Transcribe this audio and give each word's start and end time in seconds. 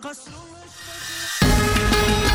Cause 0.00 0.28
Kasrullah 1.40 2.29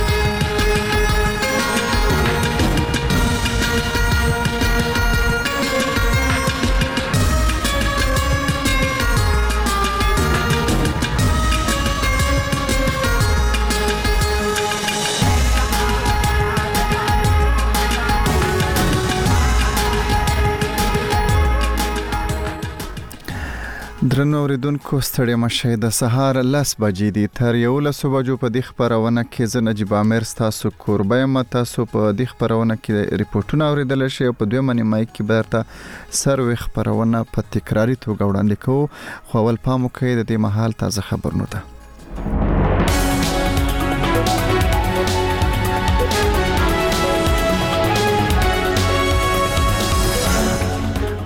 درنو 24.16 24.38
اوریدونکو 24.46 24.98
ستړي 25.08 25.34
مشه 25.44 25.72
د 25.86 25.90
سهار 25.96 26.38
لس 26.52 26.70
بجې 26.84 27.08
دي 27.18 27.24
تر 27.40 27.58
یو 27.62 27.72
لس 27.88 27.98
بجو 28.14 28.36
په 28.44 28.50
دې 28.58 28.62
خبرونه 28.68 29.24
کې 29.32 29.50
زه 29.54 29.64
نجيب 29.70 29.96
عامر 30.02 30.28
تاسو 30.42 30.70
کوربې 30.84 31.26
م 31.34 31.44
تاسو 31.58 31.86
په 31.96 32.14
دې 32.20 32.30
خبرونه 32.34 32.78
کې 32.84 33.20
ریپورتونه 33.24 33.70
اوریدل 33.74 34.08
شي 34.18 34.30
په 34.42 34.50
دوه 34.54 34.68
منې 34.70 34.88
مای 34.96 35.06
کې 35.16 35.28
برته 35.34 36.16
سروي 36.24 36.58
خبرونه 36.66 37.24
په 37.34 37.48
تکراری 37.58 38.00
توګه 38.02 38.34
وړاندې 38.34 38.66
کوو 38.66 39.30
خو 39.30 39.48
ول 39.50 39.62
پام 39.70 39.86
وکړئ 39.90 40.18
د 40.22 40.28
دې 40.32 40.44
محل 40.50 40.80
تازه 40.86 41.10
خبرونه 41.14 41.50
ده 41.56 41.66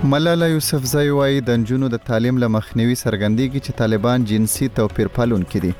ملاله 0.08 0.46
یوسفزۍ 0.50 1.08
وایي 1.16 1.40
د 1.46 1.56
نجونو 1.62 1.88
د 1.94 1.98
تعلیم 2.04 2.36
له 2.42 2.48
مخنیوي 2.52 2.94
څرګندېږي 3.02 3.60
چې 3.66 3.78
طالبان 3.80 4.22
جنسي 4.30 4.68
توپیر 4.78 5.10
پالونکي 5.16 5.60
دي 5.64 5.72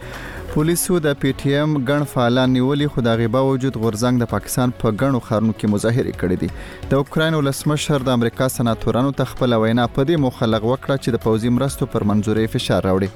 پولیسو 0.51 0.99
د 1.07 1.17
پی 1.23 1.33
ټی 1.43 1.55
ایم 1.61 1.73
ګڼ 1.91 2.05
فعالان 2.11 2.53
نیولې 2.57 2.93
خو 2.97 3.05
د 3.07 3.17
غیبا 3.23 3.43
وجود 3.49 3.79
غورزنګ 3.85 4.23
د 4.25 4.31
پاکستان 4.35 4.75
په 4.77 4.79
پا 4.83 4.93
ګڼو 5.05 5.25
خارونو 5.31 5.57
کې 5.57 5.75
مظاهره 5.77 6.15
کړې 6.21 6.37
دي 6.45 6.93
د 6.93 7.01
اوکرين 7.05 7.39
ولسمشر 7.41 8.07
د 8.11 8.19
امریکا 8.19 8.51
سناتورانو 8.59 9.17
ته 9.23 9.31
خپل 9.33 9.59
وینا 9.65 9.89
په 9.97 10.09
دې 10.11 10.27
مخالغه 10.29 10.71
وکړه 10.71 11.03
چې 11.03 11.19
د 11.19 11.25
پوزي 11.27 11.57
مرستو 11.61 11.93
پر 11.97 12.09
منځوري 12.15 12.51
فشار 12.57 12.89
راوړي 12.91 13.13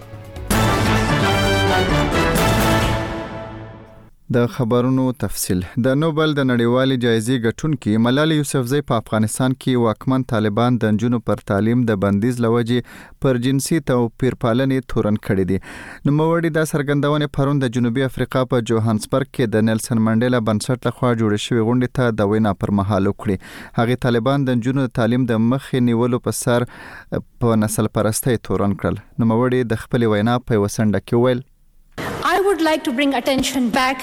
د 4.33 4.37
خبرونو 4.53 5.03
تفصيل 5.23 5.63
د 5.87 5.95
نوبل 6.03 6.31
د 6.37 6.45
نړیوالې 6.51 6.97
جایزې 7.05 7.41
ګټونکې 7.47 8.01
ملالي 8.05 8.37
یوسفزئی 8.39 8.85
په 8.91 9.01
افغانستان 9.05 9.55
کې 9.55 9.83
واکمن 9.83 10.23
طالبان 10.31 10.79
د 10.85 10.95
جنونو 11.03 11.19
پر 11.33 11.43
تعلیم 11.51 11.83
د 11.91 11.99
بندیز 12.07 12.39
لوجې 12.47 13.11
پر 13.27 13.41
جنسي 13.49 13.81
توپیر 13.93 14.39
پالنې 14.47 14.89
تورن 14.95 15.19
کړی 15.29 15.45
دی 15.53 15.61
نو 16.07 16.15
موري 16.23 16.53
د 16.55 16.71
سرګندونې 16.73 17.37
پروند 17.37 17.67
د 17.67 17.77
جنوبي 17.77 18.07
افریقا 18.09 18.45
په 18.55 18.65
جوهانسبرګ 18.71 19.29
کې 19.35 19.55
د 19.57 19.67
نیلسن 19.71 20.03
منډیلا 20.07 20.43
بنسټ 20.51 20.91
لخوا 20.91 21.13
جوړ 21.23 21.47
شوی 21.49 21.63
غونډه 21.63 22.01
ته 22.01 22.17
د 22.25 22.33
وینا 22.35 22.57
پر 22.63 22.75
مهال 22.83 23.13
وکړي 23.15 23.81
هغه 23.81 24.03
طالبان 24.11 24.49
د 24.53 24.61
جنونو 24.69 24.91
تعلیم 25.01 25.29
د 25.37 25.45
مخې 25.55 25.89
نیولو 25.95 26.25
په 26.29 26.41
سر 26.45 26.69
په 27.45 27.63
نسل 27.67 27.93
پرسته 27.99 28.43
تورن 28.51 28.81
کړل 28.85 29.03
نو 29.21 29.33
موري 29.35 29.65
د 29.75 29.85
خپل 29.87 30.11
وینا 30.15 30.41
په 30.49 30.65
وسنډه 30.65 31.09
کې 31.11 31.21
ویل 31.27 31.51
I 32.31 32.41
would 32.41 32.61
like 32.61 32.83
to 32.85 32.93
bring 32.93 33.15
attention 33.15 33.71
back 33.71 34.01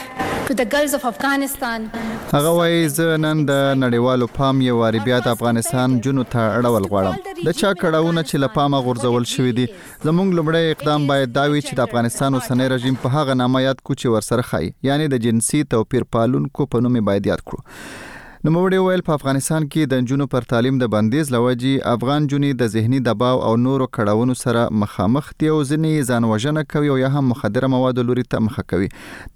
to 0.48 0.54
the 0.60 0.66
girls 0.66 0.94
of 0.94 1.06
Afghanistan. 1.06 1.92
هغه 2.34 2.50
وایي 2.50 2.90
زه 2.90 3.16
نن 3.20 3.40
د 3.48 3.58
نړیوالو 3.84 4.28
پام 4.36 4.62
یو 4.66 4.76
واري 4.80 5.00
بیا 5.08 5.18
د 5.24 5.28
افغانستان 5.38 5.96
جنو 6.06 6.24
ته 6.34 6.44
اړول 6.60 6.86
غواړم 6.94 7.16
د 7.48 7.58
چا 7.62 7.72
کړهونه 7.82 8.24
چې 8.28 8.44
له 8.44 8.50
پامه 8.58 8.80
غورځول 8.86 9.26
شوې 9.32 9.58
دي 9.60 9.66
زموږ 10.10 10.38
لمړی 10.40 10.72
اقدام 10.76 11.10
باید 11.10 11.36
دا 11.40 11.46
وي 11.54 11.64
چې 11.68 11.80
د 11.80 11.88
افغانستان 11.90 12.40
اوسنی 12.40 12.70
رژیم 12.76 13.00
په 13.06 13.12
هغه 13.18 13.38
نامه 13.42 13.64
یاد 13.66 13.82
کو 13.90 13.98
چې 14.00 14.16
ورسره 14.16 14.48
خای 14.52 14.72
یعنی 14.90 15.10
د 15.16 15.24
جنسي 15.28 15.62
توپیر 15.76 16.08
پالونکو 16.18 16.70
په 16.76 16.88
نوم 16.88 17.02
باید 17.12 17.30
یاد 17.32 17.46
کړو 17.52 18.10
نو 18.46 18.52
موري 18.54 18.78
ویل 18.82 19.02
په 19.08 19.16
افغانستان 19.20 19.66
کې 19.74 19.90
د 19.90 20.00
جنونو 20.12 20.26
پر 20.30 20.46
تعلیم 20.54 20.78
د 20.84 20.88
بندیز 20.94 21.28
لوجي 21.36 21.74
افغان 21.92 22.30
جنې 22.32 22.56
د 22.62 22.72
ذهني 22.76 23.02
دباو 23.08 23.44
او 23.50 23.52
نورو 23.66 23.88
کړهونو 23.98 24.38
سره 24.40 24.64
مخامخ 24.86 25.28
دي 25.44 25.52
او 25.58 25.60
ځنې 25.72 26.08
ځان 26.14 26.28
وژنه 26.34 26.64
کوي 26.74 26.90
او 26.94 26.98
یا 27.02 27.12
هم 27.18 27.26
مخدره 27.34 27.70
مواد 27.76 28.02
لوري 28.10 28.26
ته 28.34 28.42
مخه 28.48 28.66
کوي 28.74 28.90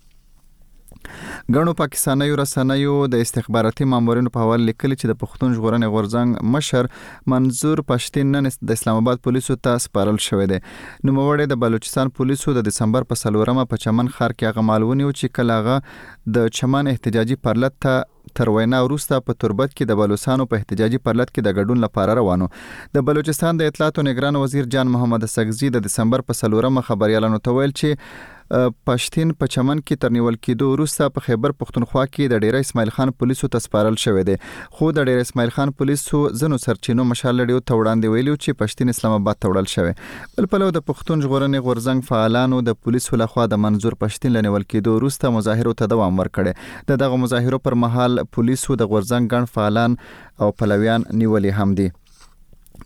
غنو 1.56 1.72
پاکستاني 1.81 2.26
رسنیو 2.41 2.93
د 3.15 3.22
استخباراتي 3.26 3.87
مامورینو 3.94 4.31
په 4.37 4.44
حواله 4.44 4.65
لیکلي 4.69 4.97
چې 5.00 5.10
د 5.10 5.19
پښتون 5.22 5.54
ژغورنې 5.59 5.94
غورځنګ 5.94 6.49
مشر 6.56 6.88
منظور 7.34 7.82
پښتين 7.93 8.31
نن 8.37 8.49
د 8.71 8.78
اسلام 8.81 9.00
آباد 9.03 9.22
پولیسو 9.28 9.56
ته 9.69 9.82
سپارل 9.87 10.21
شوې 10.27 10.53
ده 10.53 10.60
نو 10.66 11.16
موړې 11.19 11.53
د 11.54 11.60
بلوچستان 11.65 12.12
پولیسو 12.21 12.54
د 12.60 12.66
دسمبر 12.71 13.09
په 13.12 13.22
سلورمه 13.22 13.66
په 13.72 13.82
چمن 13.87 14.12
خار 14.19 14.37
کې 14.38 14.60
غمالونی 14.60 15.09
او 15.09 15.15
چې 15.16 15.37
کلاغه 15.41 16.38
د 16.38 16.54
چمن 16.60 16.93
احتجاجي 16.94 17.38
پرلت 17.48 17.78
ته 17.88 18.06
تر 18.38 18.48
وینا 18.54 18.82
وروسته 18.87 19.25
په 19.28 19.41
تربت 19.43 19.71
کې 19.77 19.91
د 19.93 20.00
بلوچستان 20.03 20.47
په 20.54 20.62
احتجاجي 20.62 21.04
پرلت 21.09 21.31
کې 21.34 21.44
د 21.48 21.60
ګډون 21.60 21.84
لپاره 21.87 22.19
روانو 22.22 22.50
د 22.97 23.06
بلوچستان 23.10 23.62
د 23.62 23.71
اطلاعات 23.72 24.00
او 24.03 24.09
نگران 24.10 24.41
وزیر 24.44 24.66
جان 24.77 24.91
محمد 24.97 25.28
سغزي 25.37 25.71
د 25.78 25.87
دسمبر 25.88 26.25
په 26.32 26.38
سلورمه 26.43 26.82
خبريالانو 26.91 27.47
ته 27.48 27.56
ویل 27.59 27.72
چې 27.78 28.38
پښتين 28.50 29.32
په 29.42 29.47
چمن 29.54 29.81
کې 29.81 30.03
ترنیول 30.03 30.36
کېدو 30.47 30.69
وروسته 30.70 31.12
په 31.16 31.25
خیبر 31.26 31.53
پښتونخوا 31.62 32.04
کې 32.06 32.31
د 32.32 32.42
ډیره 32.44 32.62
اسماعیل 32.66 32.92
خان 32.98 33.10
پولیسو 33.22 33.50
تسپارل 33.56 33.98
شوې 34.04 34.25
ده 34.28 34.76
خو 34.78 34.88
د 34.98 35.06
ډیره 35.09 35.26
اسماعیل 35.26 35.53
خان 35.56 35.72
پولیسو 35.82 36.20
زنو 36.44 36.59
سرچینو 36.62 37.06
مشال 37.10 37.36
لړیو 37.42 37.66
ته 37.70 37.78
وړاندې 37.81 38.16
ویلو 38.16 38.36
چې 38.44 38.60
پښتين 38.62 38.94
اسلام 38.94 39.19
آباد 39.19 39.41
ته 39.42 39.53
وړل 39.53 39.70
شوی 39.75 39.94
بل 40.38 40.50
په 40.54 40.62
لور 40.64 40.75
د 40.78 40.86
پښتون 40.92 41.26
ژغورنې 41.26 41.66
غورځنګ 41.69 42.14
فعالانو 42.14 42.62
د 42.70 42.81
پولیسو 42.88 43.20
لخوا 43.26 43.47
د 43.56 43.62
منظور 43.69 43.98
پښتين 44.06 44.36
لنیول 44.38 44.66
کېدو 44.72 44.97
وروسته 44.98 45.34
مظاهرو 45.38 45.76
ته 45.82 45.92
دوام 45.97 46.25
ورکړي 46.26 46.91
د 46.92 47.03
دغه 47.06 47.22
مظاهرو 47.26 47.62
پر 47.69 47.78
مهال 47.86 48.25
پولیسو 48.38 48.80
د 48.84 48.92
غورځنګ 48.94 49.36
ګڼ 49.36 49.56
فعالان 49.59 50.03
او 50.47 50.50
پلویان 50.62 51.09
نیولې 51.12 51.62
هم 51.62 51.76
دي 51.82 51.91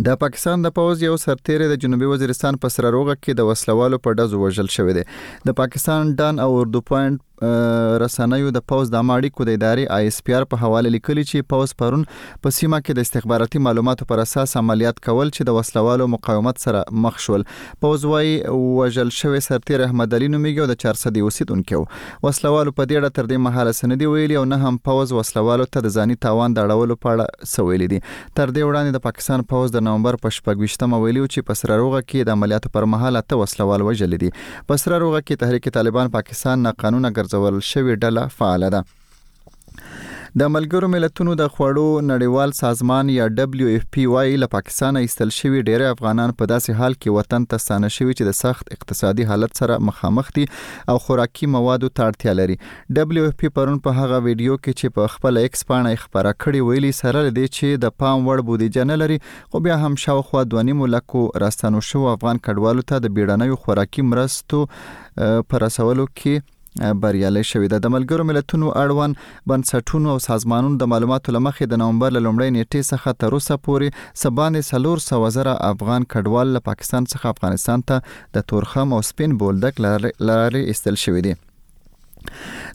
د 0.06 0.16
پاکستان 0.20 0.62
د 0.62 0.68
پوز 0.76 1.02
یو 1.02 1.16
سرتیری 1.24 1.64
د 1.72 1.76
جنوبي 1.82 2.06
وزیرستان 2.10 2.56
په 2.62 2.68
سرروغه 2.76 3.14
کې 3.22 3.32
د 3.40 3.48
وسلوالو 3.50 3.98
په 4.04 4.16
ډز 4.20 4.34
وژل 4.44 4.68
شوې 4.76 4.92
ده 4.98 5.46
د 5.50 5.56
پاکستان 5.62 6.14
ډان 6.20 6.38
او 6.44 6.48
اردو 6.60 6.80
پوینټ 6.90 7.20
رسنیو 8.00 8.50
د 8.54 8.62
پوز 8.72 8.90
د 8.90 9.02
ماړیکو 9.06 9.44
د 9.46 9.56
ادارې 9.58 9.86
آی 9.96 10.10
اس 10.10 10.18
پی 10.26 10.34
آر 10.40 10.44
په 10.50 10.64
حواله 10.64 10.90
لیکلي 10.94 11.22
چې 11.30 11.48
پوز 11.52 11.72
پرون 11.80 12.02
په 12.14 12.54
سیمه 12.58 12.78
کې 12.82 12.98
د 12.98 13.06
استخباراتي 13.08 13.62
معلوماتو 13.66 14.04
پر 14.12 14.20
اساس 14.24 14.52
عملیات 14.60 15.00
کول 15.06 15.32
چې 15.32 15.48
د 15.48 15.56
وسلوالو 15.56 16.06
مقاومت 16.12 16.62
سره 16.64 16.82
مخ 17.06 17.18
شول 17.24 17.44
پوز 17.86 18.04
وايي 18.10 18.34
وجل 18.80 19.10
شوی 19.16 19.40
سرتیر 19.46 19.84
احمد 19.86 20.14
علي 20.20 20.28
نوميږي 20.34 20.68
د 20.72 21.00
400 21.06 21.24
اوسیدونکو 21.30 21.80
وسلوالو 21.80 22.76
په 22.76 22.88
دې 22.92 22.94
اړه 23.00 23.16
تر 23.18 23.28
دې 23.30 23.42
مهاله 23.48 23.76
سندي 23.80 24.10
ویلي 24.12 24.38
او 24.42 24.44
نه 24.52 24.68
هم 24.70 24.78
پوز 24.90 25.16
وسلوالو 25.18 25.68
ته 25.72 25.84
د 25.88 25.96
ځاني 25.96 26.18
تاوان 26.28 26.56
د 26.60 26.64
اړولو 26.68 26.98
په 27.06 27.16
اړه 27.16 27.52
سویل 27.56 27.86
دي 27.94 28.00
تر 28.04 28.52
دې 28.52 28.70
وړاندې 28.70 28.98
د 28.98 29.04
پاکستان 29.08 29.46
پوز 29.54 29.76
د 29.80 29.86
نومبر 29.88 30.20
په 30.28 30.36
شپږشتمه 30.38 31.02
ویلو 31.08 31.26
چې 31.26 31.50
په 31.50 31.60
سرروغه 31.64 32.06
کې 32.06 32.30
د 32.30 32.38
عملیاتو 32.40 32.74
پر 32.78 32.88
مهاله 32.94 33.26
ته 33.28 33.44
وسلوال 33.44 33.88
وجل 33.90 34.16
دي 34.26 34.32
په 34.72 34.84
سرروغه 34.86 35.24
کې 35.26 35.44
تحریک 35.44 35.70
طالبان 35.80 36.14
پاکستان 36.20 36.66
نه 36.70 36.76
قانونه 36.86 37.14
غورځول 37.40 37.66
شوې 37.74 38.00
ډله 38.02 38.36
فعال 38.40 38.68
ده 38.78 38.84
د 40.40 40.48
ملګرو 40.52 40.88
ملتونو 40.90 41.32
د 41.38 41.48
خوړو 41.54 41.82
نړیوال 42.10 42.52
سازمان 42.58 43.08
یا 43.14 43.24
دبليو 43.38 43.72
اف 43.78 43.82
پی 43.96 44.04
واي 44.12 44.36
له 44.44 44.50
پاکستانه 44.54 45.00
ایستل 45.06 45.32
شوی 45.38 45.58
ډیره 45.66 45.90
افغانان 45.94 46.30
په 46.38 46.46
داسې 46.52 46.78
حال 46.82 46.94
کې 46.94 47.18
وطن 47.18 47.44
ته 47.50 47.62
ستانه 47.64 47.90
شوی 47.96 48.12
چې 48.12 48.28
د 48.28 48.36
سخت 48.38 48.70
اقتصادي 48.76 49.26
حالت 49.32 49.60
سره 49.62 49.76
مخامخ 49.88 50.30
دي 50.38 50.44
او 50.94 51.00
خوراکي 51.08 51.48
موادو 51.56 51.90
تاړتیا 52.00 52.34
لري 52.40 52.56
دبليو 53.00 53.26
اف 53.30 53.34
پی 53.42 53.50
پرون 53.58 53.76
په 53.88 53.98
هغه 54.00 54.22
ویډیو 54.28 54.56
کې 54.62 54.80
چې 54.80 54.96
په 54.98 55.12
خپل 55.16 55.42
ایکس 55.42 55.64
پاڼه 55.72 56.02
خبره 56.06 56.34
کړې 56.44 56.70
ویلي 56.70 56.94
سره 57.00 57.26
لدی 57.28 57.46
چې 57.58 57.84
د 57.84 57.94
پام 58.04 58.16
وړ 58.30 58.48
بودیجه 58.52 58.88
نه 58.92 58.98
لري 59.02 59.20
خو 59.26 59.64
بیا 59.68 59.78
هم 59.84 60.00
شاوخوا 60.06 60.46
دوه 60.54 60.78
ملکو 60.82 61.26
راستنو 61.46 61.84
شو 61.92 62.02
افغان 62.16 62.40
کډوالو 62.48 62.88
ته 62.92 63.04
د 63.08 63.16
بیړنۍ 63.20 63.62
خوراکي 63.66 64.08
مرستو 64.14 64.64
پر 65.52 65.64
رسولو 65.68 66.08
کې 66.14 66.48
بریالي 66.80 67.42
شوې 67.50 67.68
ده 67.72 67.78
د 67.86 67.90
ملګرو 67.94 68.24
ملتونو 68.28 68.68
اړوند 68.82 69.16
بنسټونو 69.50 70.12
او 70.14 70.18
سازمانونو 70.26 70.78
د 70.82 70.88
معلوماتو 70.92 71.34
لمخې 71.36 71.66
د 71.72 71.80
نومبر 71.82 72.16
لومړۍ 72.16 72.54
نیټې 72.56 72.88
څخه 72.90 73.16
تر 73.24 73.36
اوسه 73.38 73.58
پورې 73.66 74.18
سبانه 74.22 74.64
سلور 74.70 75.04
سو 75.08 75.20
وزره 75.26 75.56
افغان 75.70 76.08
کډوال 76.16 76.54
له 76.58 76.64
پاکستان 76.72 77.10
څخه 77.12 77.36
افغانستان 77.36 77.86
ته 77.92 78.18
د 78.38 78.48
تورخم 78.52 78.96
او 78.98 79.02
سپین 79.12 79.36
بولدک 79.44 79.84
لارې 79.86 80.76
استل 80.76 81.00
شوې 81.06 81.26
دي 81.28 81.34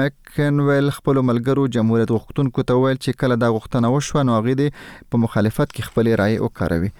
مکنویل 0.00 0.92
خپل 1.00 1.20
ملګرو 1.30 1.70
جمهوریت 1.78 2.14
غوښتونکو 2.16 2.66
ته 2.72 2.84
ویل 2.84 2.98
چې 2.98 3.22
کله 3.24 3.38
دا 3.44 3.50
غوښتنه 3.56 3.92
وشوه 3.96 4.25
نو 4.26 4.36
هغه 4.40 4.54
دی 4.60 4.68
په 4.74 5.22
مخالفت 5.24 5.74
کې 5.74 5.90
خپل 5.90 6.12
رائے 6.22 6.36
وکاروي 6.44 6.92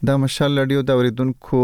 د 0.07 0.18
مشال 0.21 0.51
لډیو 0.59 0.81
د 0.88 0.97
اوریدونکو 1.01 1.59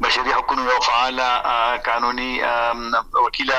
بشري 0.00 0.32
حقوقو 0.32 0.60
یو 0.64 0.80
فعال 0.88 1.20
قانوني 1.86 2.30
وکیله 3.26 3.56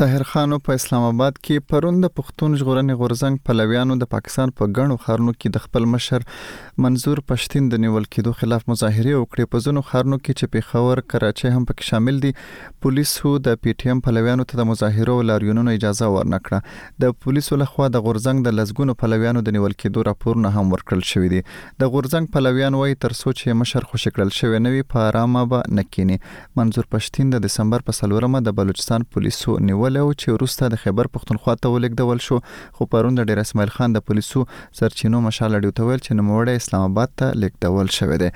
طاهر 0.00 0.22
خان 0.32 0.52
په 0.66 0.78
اسلام 0.80 1.04
آباد 1.08 1.38
کې 1.38 1.68
پروند 1.72 2.08
پښتون 2.20 2.56
ژغورنې 2.60 3.00
غورزنګ 3.02 3.46
پلویانو 3.48 3.98
د 4.04 4.10
پاکستان 4.14 4.54
په 4.54 4.64
پا 4.64 4.70
ګڼو 4.78 5.02
خارنو 5.06 5.34
کې 5.36 5.56
د 5.56 5.64
خپل 5.66 5.90
مشر 5.96 6.26
منظور 6.82 7.18
پښتين 7.30 7.66
د 7.72 7.78
نیول 7.82 8.06
کېدو 8.14 8.30
خلاف 8.38 8.62
مظاهره 8.70 9.16
وکړې 9.18 9.48
په 9.54 9.62
ځینو 9.64 9.80
خارنو 9.88 10.16
کې 10.20 10.38
چې 10.38 10.52
پیښور 10.54 11.00
کراچي 11.12 11.50
هم 11.56 11.66
پکې 11.70 11.90
شامل 11.90 12.16
دي 12.24 12.30
پولیسو 12.86 13.32
د 13.48 13.58
پی 13.66 13.74
ټی 13.82 13.90
ایم 13.92 14.00
پلویانو 14.06 14.46
ته 14.52 14.58
د 14.60 14.66
مظاهره 14.70 15.14
او 15.18 15.26
لاریونونو 15.30 15.74
اجازه 15.78 16.08
ورنکړه 16.16 17.04
د 17.04 17.14
پولیسو 17.26 17.58
لخوا 17.62 17.86
د 17.96 18.02
غورزنګ 18.06 18.46
د 18.48 18.56
لزګونو 18.60 18.96
پلویانو 19.02 19.42
د 19.50 19.56
نیول 19.58 19.76
کېدو 19.82 20.06
راپورونه 20.10 20.52
هم 20.56 20.64
ورکړل 20.76 21.06
شوې 21.10 21.28
دي 21.34 21.84
د 21.84 21.92
غورزنګ 21.94 22.34
پلویان 22.38 22.78
وایي 22.80 22.98
تر 23.06 23.14
سوچ 23.20 23.38
یې 23.44 23.60
مشر 23.62 23.86
خوشی 23.92 24.12
کړل 24.14 24.34
شوی 24.40 24.62
نه 24.66 24.74
وي 24.76 24.82
په 24.96 25.04
آرامه 25.12 25.44
به 25.54 25.76
نکینی 25.80 26.18
منظور 26.62 26.90
پښتين 26.96 27.32
د 27.36 27.44
دسمبر 27.48 27.86
په 27.90 27.98
سلورمه 28.00 28.42
د 28.50 28.58
بلوچستان 28.62 29.06
پولیسو 29.16 29.56
نیول 29.70 30.00
او 30.04 30.08
چې 30.10 30.40
وروسته 30.40 30.74
د 30.76 30.82
خیبر 30.86 31.12
پښتونخوا 31.20 31.56
ته 31.62 31.74
ولګ 31.76 32.06
ډول 32.06 32.26
شو 32.30 32.42
خو 32.80 32.90
پرون 32.96 33.22
د 33.22 33.32
ډیر 33.32 33.44
اسماعیل 33.46 33.76
خان 33.78 33.96
د 34.00 34.04
پولیسو 34.10 34.46
سرچینو 34.82 35.24
مشال 35.30 35.56
اړیو 35.60 35.80
ته 35.80 35.90
ویل 35.90 36.04
چې 36.04 36.22
نوموړی 36.22 36.58
اسلام 36.72 36.92
آباد 36.92 37.08
ته 37.20 37.30
لیکدول 37.40 37.88
شوې 37.96 38.16
ده 38.16 38.32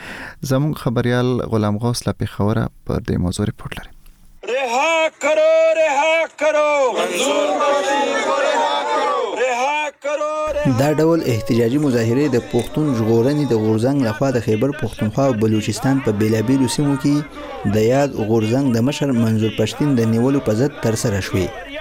زموږ 0.51 0.75
خبريال 0.87 1.29
غلام 1.53 1.77
غوث 1.85 2.01
لپیخوره 2.09 2.65
پر 2.87 3.01
دې 3.07 3.17
موضوع 3.27 3.47
رپورت 3.51 3.79
لري 3.79 4.57
رها 4.57 5.07
کرو 5.23 5.47
رها 5.79 6.27
کرو 6.43 6.67
منظور 6.97 7.55
پاتی 7.63 8.19
کو 8.27 8.35
رها 8.41 8.77
کرو 8.91 9.23
رها 9.39 9.87
کرو 10.03 10.75
دا 10.81 10.91
ډول 11.01 11.25
احتجاجي 11.35 11.81
مظاهره 11.87 12.29
د 12.35 12.45
پښتون 12.53 12.93
ژغورنې 13.01 13.49
د 13.55 13.65
غورزنګ 13.65 14.05
لخوا 14.09 14.31
د 14.39 14.45
خیبر 14.49 14.77
پښتونخوا 14.83 15.29
او 15.31 15.39
بلوچستان 15.47 16.05
په 16.09 16.17
بیلابیلو 16.21 16.69
سیمو 16.77 16.99
کې 17.07 17.73
د 17.79 17.89
یاد 17.89 18.21
غورزنګ 18.21 18.79
د 18.79 18.87
مشر 18.91 19.17
منظور 19.23 19.59
پښتین 19.63 19.97
د 20.03 20.13
نیولو 20.17 20.45
په 20.51 20.61
ضد 20.63 20.79
تر 20.89 21.01
سره 21.05 21.25
شوې 21.31 21.76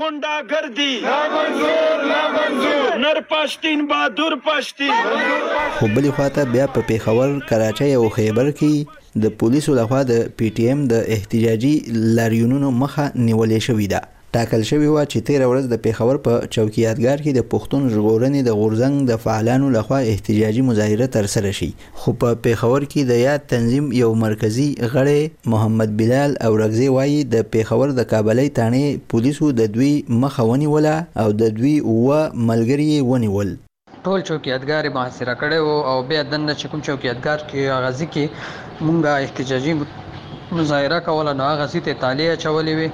غونډه 0.00 0.46
ګردي 0.52 0.94
لا 1.04 1.20
منزور 1.34 2.02
لا 2.10 2.20
منزور 2.36 2.98
نر 3.04 3.20
پښتين 3.32 3.84
بادور 3.92 4.36
پښتين 4.48 4.92
خو 5.78 5.90
بلې 5.96 6.12
خواته 6.18 6.44
بیا 6.56 6.66
په 6.76 6.88
پیښور 6.90 7.36
کراچۍ 7.52 7.90
او 8.00 8.08
خیبر 8.18 8.50
کې 8.58 9.22
د 9.24 9.32
پولیسو 9.42 9.78
لخوا 9.80 10.02
د 10.10 10.28
پی 10.40 10.50
ټی 10.58 10.68
ایم 10.72 10.84
د 10.94 11.08
احتجاجي 11.16 11.74
لاریونونو 12.18 12.72
مخه 12.82 13.06
نیولې 13.28 13.66
شوې 13.70 13.88
ده 13.94 14.02
ټاکل 14.36 14.62
شوی 14.70 14.88
و 14.94 14.98
چې 15.10 15.18
تیر 15.28 15.42
ورځ 15.50 15.64
د 15.72 15.76
پیښور 15.84 16.16
په 16.24 16.32
چوکیاتګار 16.54 17.18
کې 17.24 17.32
د 17.36 17.40
پښتون 17.52 17.82
ژغورنې 17.94 18.40
د 18.48 18.58
غورزنګ 18.58 18.96
د 19.10 19.22
فعالانو 19.24 19.66
لخوا 19.76 20.00
احتجاجي 20.14 20.62
مظاهره 20.68 21.06
ترسره 21.16 21.52
شي 21.58 21.68
خو 22.02 22.10
په 22.24 22.28
پیښور 22.46 22.80
کې 22.90 23.02
د 23.12 23.20
یاد 23.28 23.42
تنظیم 23.52 23.86
یو 24.02 24.10
مرکزی 24.24 24.66
غړی 24.92 25.22
محمد 25.54 25.90
بلال 26.02 26.32
او 26.48 26.52
رغزی 26.64 26.88
وایي 26.96 27.16
د 27.36 27.48
پیښور 27.56 27.86
د 28.00 28.08
کابلۍ 28.12 28.48
تانې 28.60 28.86
پولیسو 29.14 29.46
د 29.62 29.72
دوی 29.78 29.90
مخه 30.26 30.42
ونیوله 30.52 30.94
او 31.24 31.26
د 31.40 31.56
دوی 31.62 31.74
اوه 31.90 32.20
ملګري 32.48 32.86
یې 32.94 33.00
ونیول 33.10 33.48
ټول 34.06 34.20
چوکیاتګار 34.28 34.84
محاصره 35.00 35.32
کړي 35.40 35.58
او 35.94 36.08
بیا 36.14 36.22
دنه 36.32 36.52
چې 36.58 36.64
کوم 36.70 36.80
چوکیاتګار 36.88 37.38
کې 37.50 37.60
غزي 37.84 38.06
کې 38.12 38.24
مونږه 38.86 39.10
احتجاجي 39.24 39.72
مظاهره 40.56 40.98
کوله 41.12 41.32
نو 41.42 41.52
هغه 41.52 41.66
سي 41.74 41.80
ته 41.86 41.92
تالیه 42.06 42.34
چولې 42.46 42.74
وي 42.80 42.90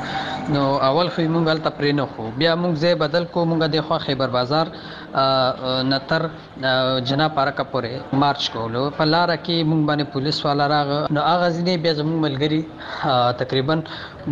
نو 0.55 0.61
اول 0.89 1.09
خو 1.15 1.25
موږ 1.35 1.49
هلته 1.51 1.69
پرې 1.79 1.91
نه 1.99 2.05
خو 2.15 2.25
بیا 2.41 2.53
موږ 2.63 2.73
ځای 2.83 2.95
بدل 3.03 3.25
کو 3.31 3.45
موږ 3.51 3.67
د 3.75 3.81
خوا 3.87 3.97
خیبر 4.05 4.29
بازار 4.35 4.71
نتر 5.89 6.25
جنا 7.11 7.27
پارک 7.39 7.61
پورې 7.71 8.19
مارچ 8.25 8.49
کولو 8.57 8.83
په 8.99 9.09
لار 9.13 9.35
کې 9.35 9.71
موږ 9.71 9.81
باندې 9.89 10.13
پولیس 10.17 10.45
والا 10.49 10.67
راغ 10.75 10.93
نو 11.17 11.25
هغه 11.31 11.49
ځنې 11.49 11.85
بیا 11.87 11.93
زموږ 12.01 12.25
ملګری 12.27 12.61
تقریبا 13.43 13.79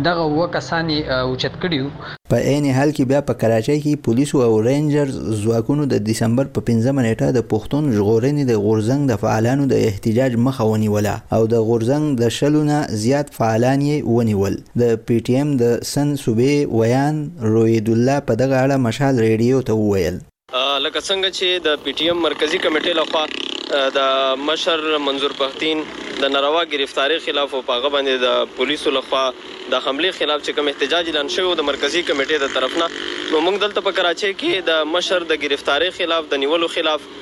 دغه 0.06 0.24
وکسانې 0.40 0.98
اوچت 1.28 1.54
کړیو 1.62 1.86
په 2.32 2.36
عین 2.50 2.66
حال 2.76 2.90
کې 2.96 3.04
بیا 3.12 3.20
په 3.30 3.34
کراچۍ 3.42 3.78
کې 3.84 4.02
پولیسو 4.08 4.36
او 4.46 4.60
رینجرز 4.66 5.16
ځواکونو 5.42 5.86
د 5.92 6.04
دسمبر 6.10 6.46
په 6.58 6.66
15 6.70 6.96
نیټه 7.06 7.28
د 7.38 7.46
پښتون 7.52 7.84
ژغورنې 7.96 8.44
د 8.52 8.60
غورزنګ 8.64 9.02
د 9.12 9.20
فعالانو 9.24 9.66
د 9.72 9.84
احتجاج 9.88 10.32
مخه 10.46 10.64
ونیوله 10.72 11.14
او 11.38 11.42
د 11.54 11.66
غورزنګ 11.70 12.04
د 12.22 12.34
شلونه 12.38 12.76
زیات 13.04 13.28
فعالان 13.40 13.80
یې 13.90 14.16
ونیول 14.16 14.56
د 14.84 15.04
پی 15.10 15.18
ټی 15.28 15.34
ایم 15.40 15.48
د 15.64 15.78
سن 15.92 16.08
صوبې 16.24 16.54
ویان 16.80 17.16
روید 17.54 17.86
الله 17.96 18.18
په 18.26 18.32
دغه 18.42 18.56
اړه 18.64 18.76
مشال 18.88 19.14
ریډیو 19.26 19.56
ته 19.70 19.80
وویل 19.84 20.16
لکه 20.56 21.00
څنګه 21.08 21.30
چې 21.38 21.48
د 21.66 21.76
پی 21.84 21.92
ټی 21.96 22.04
ایم 22.10 22.20
مرکزی 22.26 22.58
کمیټې 22.58 22.92
لخوا 22.98 23.88
د 23.96 24.36
مشر 24.50 24.98
منظور 25.08 25.30
پختین 25.40 25.82
د 26.20 26.30
ناروا 26.34 26.62
گرفتاری 26.72 27.18
خلاف 27.24 27.54
او 27.58 27.60
پاغه 27.66 27.90
باندې 27.96 28.22
د 28.22 28.54
پولیسو 28.60 28.92
لخوا 28.96 29.24
د 29.34 29.82
حمله 29.86 30.12
خلاف 30.18 30.40
چې 30.46 30.56
کوم 30.58 30.70
احتجاج 30.72 31.10
اعلان 31.12 31.28
شوی 31.36 31.52
د 31.60 31.68
مرکزی 31.70 32.02
کمیټې 32.12 32.40
د 32.44 32.54
طرفنا 32.54 32.86
نو 32.92 33.42
موږ 33.48 33.60
دلته 33.66 33.84
په 33.90 33.96
کراچۍ 33.98 34.32
کې 34.40 34.66
د 34.70 34.88
مشر 34.96 35.26
د 35.34 35.42
گرفتاری 35.44 35.90
خلاف 35.98 36.32
د 36.32 36.40
نیولو 36.46 36.70
خلاف 36.78 37.12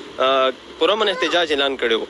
پرمن 0.85 1.13
احتجاج 1.15 1.57
اعلان 1.59 1.77
کړو 1.83 2.01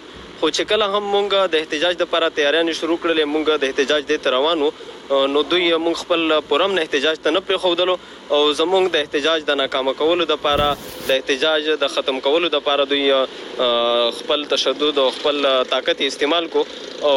خو 0.40 0.48
چې 0.56 0.68
کله 0.70 0.86
هم 0.96 1.06
مونږ 1.10 1.44
د 1.52 1.54
احتجاج 1.64 2.00
لپاره 2.02 2.26
تیاریاں 2.38 2.74
شروع 2.78 2.96
کړلې 3.02 3.28
مونږ 3.34 3.60
د 3.62 3.70
احتجاج 3.70 4.08
د 4.10 4.34
روانو 4.34 4.66
نو 5.34 5.42
دوی 5.52 5.68
مونږ 5.84 6.00
خپل 6.00 6.34
پرم 6.50 6.74
نه 6.78 6.84
احتجاج 6.86 7.20
ته 7.26 7.32
نه 7.36 7.42
پریښودلو 7.50 7.94
او 8.38 8.40
زمونږ 8.60 8.92
د 8.96 9.02
احتجاج 9.04 9.46
د 9.50 9.58
ناکامه 9.60 9.94
کولو 10.00 10.26
د 10.32 10.40
پاره 10.46 10.66
د 10.82 11.14
احتجاج 11.16 11.70
د 11.84 11.92
ختم 11.94 12.20
کولو 12.28 12.52
د 12.56 12.62
پاره 12.68 12.86
دوی 12.92 13.06
خپل 14.20 14.46
تشدد 14.54 15.02
او 15.04 15.06
خپل 15.20 15.48
طاقت 15.74 16.04
استعمال 16.10 16.50
کو 16.58 16.64
او 16.66 17.16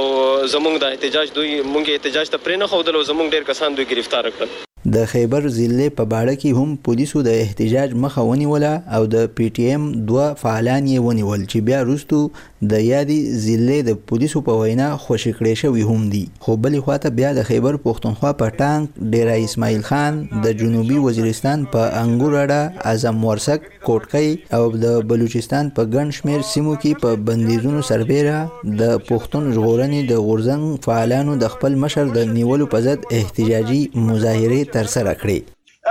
زمونږ 0.56 0.88
د 0.88 0.94
احتجاج 0.98 1.36
دوی 1.42 1.52
مونږ 1.60 2.00
احتجاج 2.00 2.34
ته 2.38 2.42
پرې 2.48 2.66
نه 2.66 2.74
خودلو 2.78 3.04
زمونږ 3.12 3.40
ډیر 3.40 3.50
کسان 3.54 3.80
دوی 3.82 3.90
گرفتار 3.94 4.30
کړل 4.36 4.58
د 4.94 5.02
خیبر 5.12 5.46
ضلع 5.56 5.86
په 5.96 6.06
باړه 6.12 6.36
کې 6.42 6.62
هم 6.62 6.78
پولیسو 6.88 7.22
د 7.28 7.34
احتجاج 7.46 7.96
مخه 8.04 8.22
ونیوله 8.28 8.70
او 9.00 9.02
د 9.16 9.26
پی 9.40 9.48
ټی 9.58 9.66
ایم 9.72 9.90
دوه 10.12 10.28
فعالان 10.44 10.86
یې 10.86 11.08
ونیول 11.08 11.44
چې 11.44 11.66
بیا 11.70 11.82
وروستو 11.84 12.22
د 12.62 12.74
یادې 12.92 13.18
ضلع 13.46 13.76
د 13.90 14.00
پولیسو 14.08 14.40
په 14.48 14.54
وینا 14.62 14.88
خوشی 15.04 15.32
کړی 15.38 15.54
شوي 15.62 15.84
هم 15.90 16.02
دي 16.16 16.24
خو 16.48 16.54
بلې 16.66 16.80
خواته 16.88 17.10
بیا 17.20 17.30
د 17.38 17.48
خیبر 17.50 17.74
پښتونخوا 17.86 18.32
په 18.42 18.48
ټانک 18.62 18.88
ډیرا 19.14 19.36
اسماعیل 19.46 19.82
خان 19.92 20.14
د 20.48 20.58
جنوبي 20.64 20.98
وزیرستان 21.06 21.60
په 21.78 21.82
انګور 22.04 22.32
اډه 22.44 22.62
اعظم 22.94 23.24
ورسک 23.30 23.62
کوټکۍ 23.88 24.30
او 24.60 24.64
د 24.84 25.08
بلوچستان 25.14 25.70
په 25.80 25.92
ګڼ 25.94 26.06
شمیر 26.20 26.42
سیمو 26.52 26.76
کې 26.82 26.92
په 27.08 27.26
بندیزونو 27.32 27.82
سربیره 27.94 28.38
د 28.80 28.84
پښتون 29.08 29.44
ژغورنې 29.54 30.02
د 30.12 30.14
غورځنګ 30.28 30.64
فعالانو 30.90 31.38
د 31.48 31.56
خپل 31.58 31.72
مشر 31.86 32.06
د 32.22 32.30
نیولو 32.38 32.66
په 32.76 32.90
ضد 32.90 33.00
احتجاجي 33.24 33.82
مظاهره 34.08 34.60
ترسره 34.78 35.14
کړې 35.22 35.40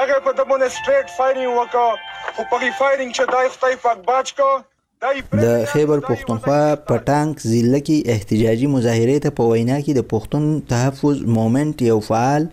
هغه 0.01 0.17
په 0.27 0.31
دمونه 0.43 0.67
سټریټ 0.79 1.07
فاینینګ 1.17 1.53
وکړ 1.61 1.87
خو 2.35 2.43
په 2.51 2.59
فاینینګ 2.79 3.11
چې 3.17 3.25
دای 3.39 3.47
خدای 3.57 3.75
پاک 3.89 3.99
بچ 4.11 4.27
کو 4.41 4.51
د 5.00 5.49
خیبر 5.73 6.00
پښتونخوا 6.07 6.57
پټانک 6.87 7.40
ضلع 7.49 7.78
کې 7.88 8.14
احتجاجي 8.14 8.69
مظاهرې 8.71 9.19
ته 9.26 9.31
په 9.40 9.50
وینا 9.50 9.75
کې 9.85 9.93
د 9.99 10.07
پښتون 10.12 10.47
تحفظ 10.73 11.21
مومنت 11.37 11.85
یو 11.88 11.99
فعال 12.07 12.47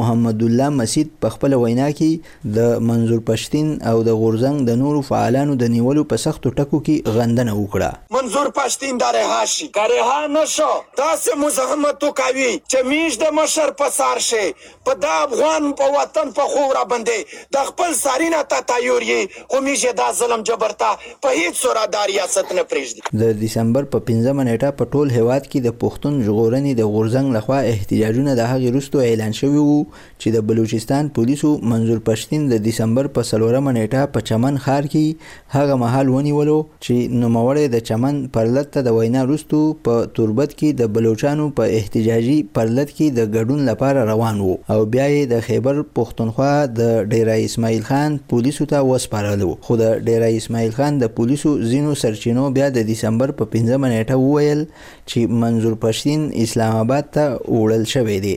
محمد 0.00 0.44
الله 0.48 0.68
مسید 0.80 1.10
په 1.24 1.32
خپل 1.36 1.56
وینا 1.62 1.88
کې 2.00 2.52
د 2.58 2.84
منظور 2.90 3.22
پښتین 3.30 3.72
او 3.92 3.94
د 4.10 4.14
غورزنګ 4.20 4.62
د 4.68 4.78
نورو 4.82 5.00
فعالانو 5.08 5.56
د 5.62 5.72
نیولو 5.74 6.04
په 6.12 6.22
سختو 6.26 6.52
ټکو 6.60 6.80
کې 6.90 7.16
غندنه 7.18 7.56
وکړه 7.56 7.90
منظور 8.18 8.52
پښتین 8.60 9.02
د 9.02 9.10
رهاشي 9.18 9.68
کاره 9.80 10.14
نه 10.36 10.44
شو 10.54 10.70
تاسو 11.02 11.36
مزاحمت 11.42 12.08
وکوي 12.08 12.52
چې 12.58 12.88
میش 12.92 13.18
د 13.24 13.34
مشر 13.40 13.74
په 13.82 13.92
سار 13.98 14.22
شي 14.28 14.44
په 14.86 14.98
د 15.08 15.16
افغان 15.26 15.68
په 15.82 15.90
وطن 15.98 16.32
په 16.40 16.48
خورا 16.54 16.86
باندې 16.94 17.50
د 17.58 17.68
خپل 17.74 18.00
سارینه 18.04 18.46
تا 18.56 18.62
تایوري 18.72 19.20
خو 19.36 19.66
میشه 19.70 19.98
دا 20.04 20.10
ظلم 20.22 20.48
جبرتا 20.52 20.94
په 21.02 21.36
هیڅ 21.42 21.62
صورت 21.64 21.86
دا 21.92 22.04
ریاست 22.12 22.52
نه 22.56 22.62
پرېږدي 22.70 23.02
د 23.22 23.34
دسمبر 23.42 23.86
په 23.92 24.02
پنځمه 24.08 24.44
نیټه 24.48 24.70
په 24.78 24.86
ټول 24.94 25.10
هیواد 25.16 25.44
کې 25.52 25.60
د 25.66 25.74
پښتون 25.82 26.16
ژغورنې 26.26 26.72
د 26.80 26.88
غورځنګ 26.94 27.34
لخوا 27.36 27.58
احتجاجونه 27.72 28.34
د 28.40 28.50
هغې 28.52 28.72
وروستو 28.74 29.04
اعلان 29.04 29.34
شوي 29.40 29.62
وو 29.66 29.76
چې 29.92 30.36
د 30.36 30.42
بلوچستان 30.50 31.08
پولیسو 31.18 31.52
منظور 31.72 32.02
پښتین 32.10 32.46
د 32.52 32.60
دسمبر 32.66 33.08
په 33.18 33.28
څلورمه 33.30 33.74
نیټه 33.78 34.02
په 34.16 34.24
چمن 34.30 34.60
ښار 34.66 34.88
کې 34.88 35.30
هغه 35.56 35.78
مهال 35.84 36.12
ونیولو 36.16 36.58
چې 36.86 37.14
نوموړی 37.24 37.72
د 37.76 37.84
چمن 37.90 38.20
پرلت 38.36 38.72
ته 38.76 38.86
د 38.88 38.96
وینا 38.98 39.24
وروستو 39.28 39.62
په 39.88 40.08
توربت 40.20 40.54
کې 40.54 40.82
د 40.82 40.92
بلوچانو 40.98 41.48
په 41.60 41.78
احتجاجي 41.78 42.38
پرلت 42.58 42.94
کې 42.96 43.18
د 43.20 43.32
ګډون 43.36 43.68
لپاره 43.70 44.06
روان 44.12 44.44
وو 44.46 44.56
او 44.76 44.78
بیا 44.96 45.08
یې 45.14 45.32
د 45.34 45.44
خیبر 45.50 45.82
پښتونخوا 46.00 46.52
د 46.82 47.14
ډیرا 47.14 47.38
اسماعیل 47.48 47.82
خان 47.90 48.18
پولیسو 48.34 48.70
ته 48.74 48.86
وسپارلو 48.92 49.50
خو 49.68 49.80
د 49.84 49.98
ډیرا 50.10 50.32
اسماعیل 50.42 50.76
خان 50.80 51.02
د 51.04 51.14
پولیسو 51.20 51.56
ځین 51.70 51.77
ځینو 51.78 51.92
سرچینو 52.02 52.44
بیا 52.58 52.68
د 52.76 52.86
دسمبر 52.90 53.28
په 53.40 53.44
15 53.54 53.90
نیټه 53.92 54.16
وویل 54.24 54.60
چې 55.08 55.18
منظور 55.42 55.74
پښتین 55.86 56.20
اسلام 56.44 56.74
آباد 56.84 57.04
ته 57.14 57.22
وړل 57.60 57.84
شوی 57.94 58.18
دی 58.26 58.34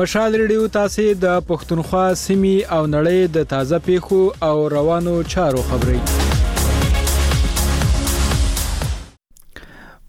مشال 0.00 0.30
ریډیو 0.42 0.64
تاسې 0.78 1.04
د 1.26 1.44
پښتونخوا 1.50 2.06
سیمې 2.24 2.56
او 2.74 2.82
نړۍ 2.94 3.18
د 3.38 3.50
تازه 3.54 3.78
پیښو 3.88 4.22
او 4.48 4.56
روانو 4.76 5.14
چارو 5.36 5.62
خبري 5.70 6.00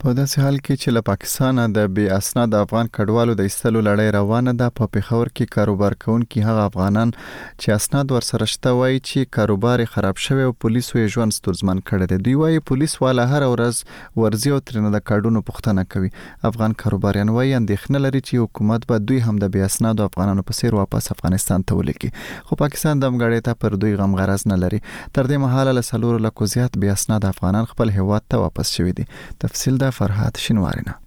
په 0.01 0.11
داسې 0.17 0.43
حال 0.43 0.57
کې 0.65 0.75
چې 0.81 0.93
له 0.95 1.01
پاکستانه 1.07 1.63
د 1.77 1.87
بي 1.95 2.03
اسناد 2.17 2.53
افغان 2.57 2.89
کډوالو 2.97 3.33
د 3.37 3.47
ایستلو 3.47 3.79
لړۍ 3.87 4.11
روانه 4.15 4.51
ده 4.59 4.71
په 4.79 4.91
پیښور 4.97 5.31
کې 5.37 5.55
کاروبار 5.55 5.95
کوونکي 6.03 6.43
هغه 6.49 6.67
افغانان 6.69 7.09
چې 7.15 7.73
اسناد 7.79 8.13
ورسره 8.17 8.47
شته 8.51 8.71
وایي 8.77 9.01
چې 9.07 9.29
کاروبار 9.37 9.83
خراب 9.95 10.21
شوی 10.25 10.45
او 10.49 10.53
پولیسو 10.65 10.93
یې 10.99 11.15
ژوند 11.15 11.35
ستونزمن 11.37 11.81
کړی 11.89 12.11
دی 12.11 12.19
دوی 12.27 12.35
وایي 12.43 12.61
پولیس 12.69 12.93
والا 13.07 13.25
هر 13.33 13.47
ورځ 13.55 14.21
ورزي 14.23 14.53
او 14.59 14.61
ترنه 14.69 14.93
د 14.95 15.03
کډونو 15.09 15.41
پوښتنه 15.49 15.91
کوي 15.95 16.11
افغان 16.51 16.77
کاروباریان 16.85 17.33
وایي 17.39 17.51
اندېښنه 17.59 18.03
لري 18.05 18.23
چې 18.29 18.45
حکومت 18.49 18.87
به 18.93 19.01
دوی 19.09 19.19
هم 19.27 19.35
د 19.43 19.53
بي 19.57 19.65
اسناد 19.67 20.05
افغانانو 20.07 20.47
په 20.51 20.59
څیر 20.61 20.79
واپس 20.79 21.11
افغانستان 21.17 21.67
ته 21.73 21.81
ولګي 21.81 22.39
خو 22.47 22.61
پاکستان 22.63 23.03
د 23.03 23.13
امګړې 23.13 23.49
ته 23.49 23.61
پر 23.65 23.77
دوی 23.83 23.99
غم 24.05 24.15
غرض 24.23 24.47
نه 24.53 24.61
لري 24.63 24.81
تر 24.87 25.29
دې 25.33 25.45
مهاله 25.47 25.77
لسلور 25.81 26.25
لکو 26.29 26.49
زیات 26.55 26.81
بي 26.87 26.95
اسناد 26.97 27.29
افغانان 27.33 27.71
خپل 27.75 27.95
هیواد 27.99 28.27
ته 28.31 28.43
واپس 28.47 28.75
شوي 28.79 28.97
دي 29.03 29.09
تفصیل 29.45 29.81
دا 29.85 29.87
Farhat 29.91 30.35
și 30.35 30.51
Nuarina. 30.53 31.01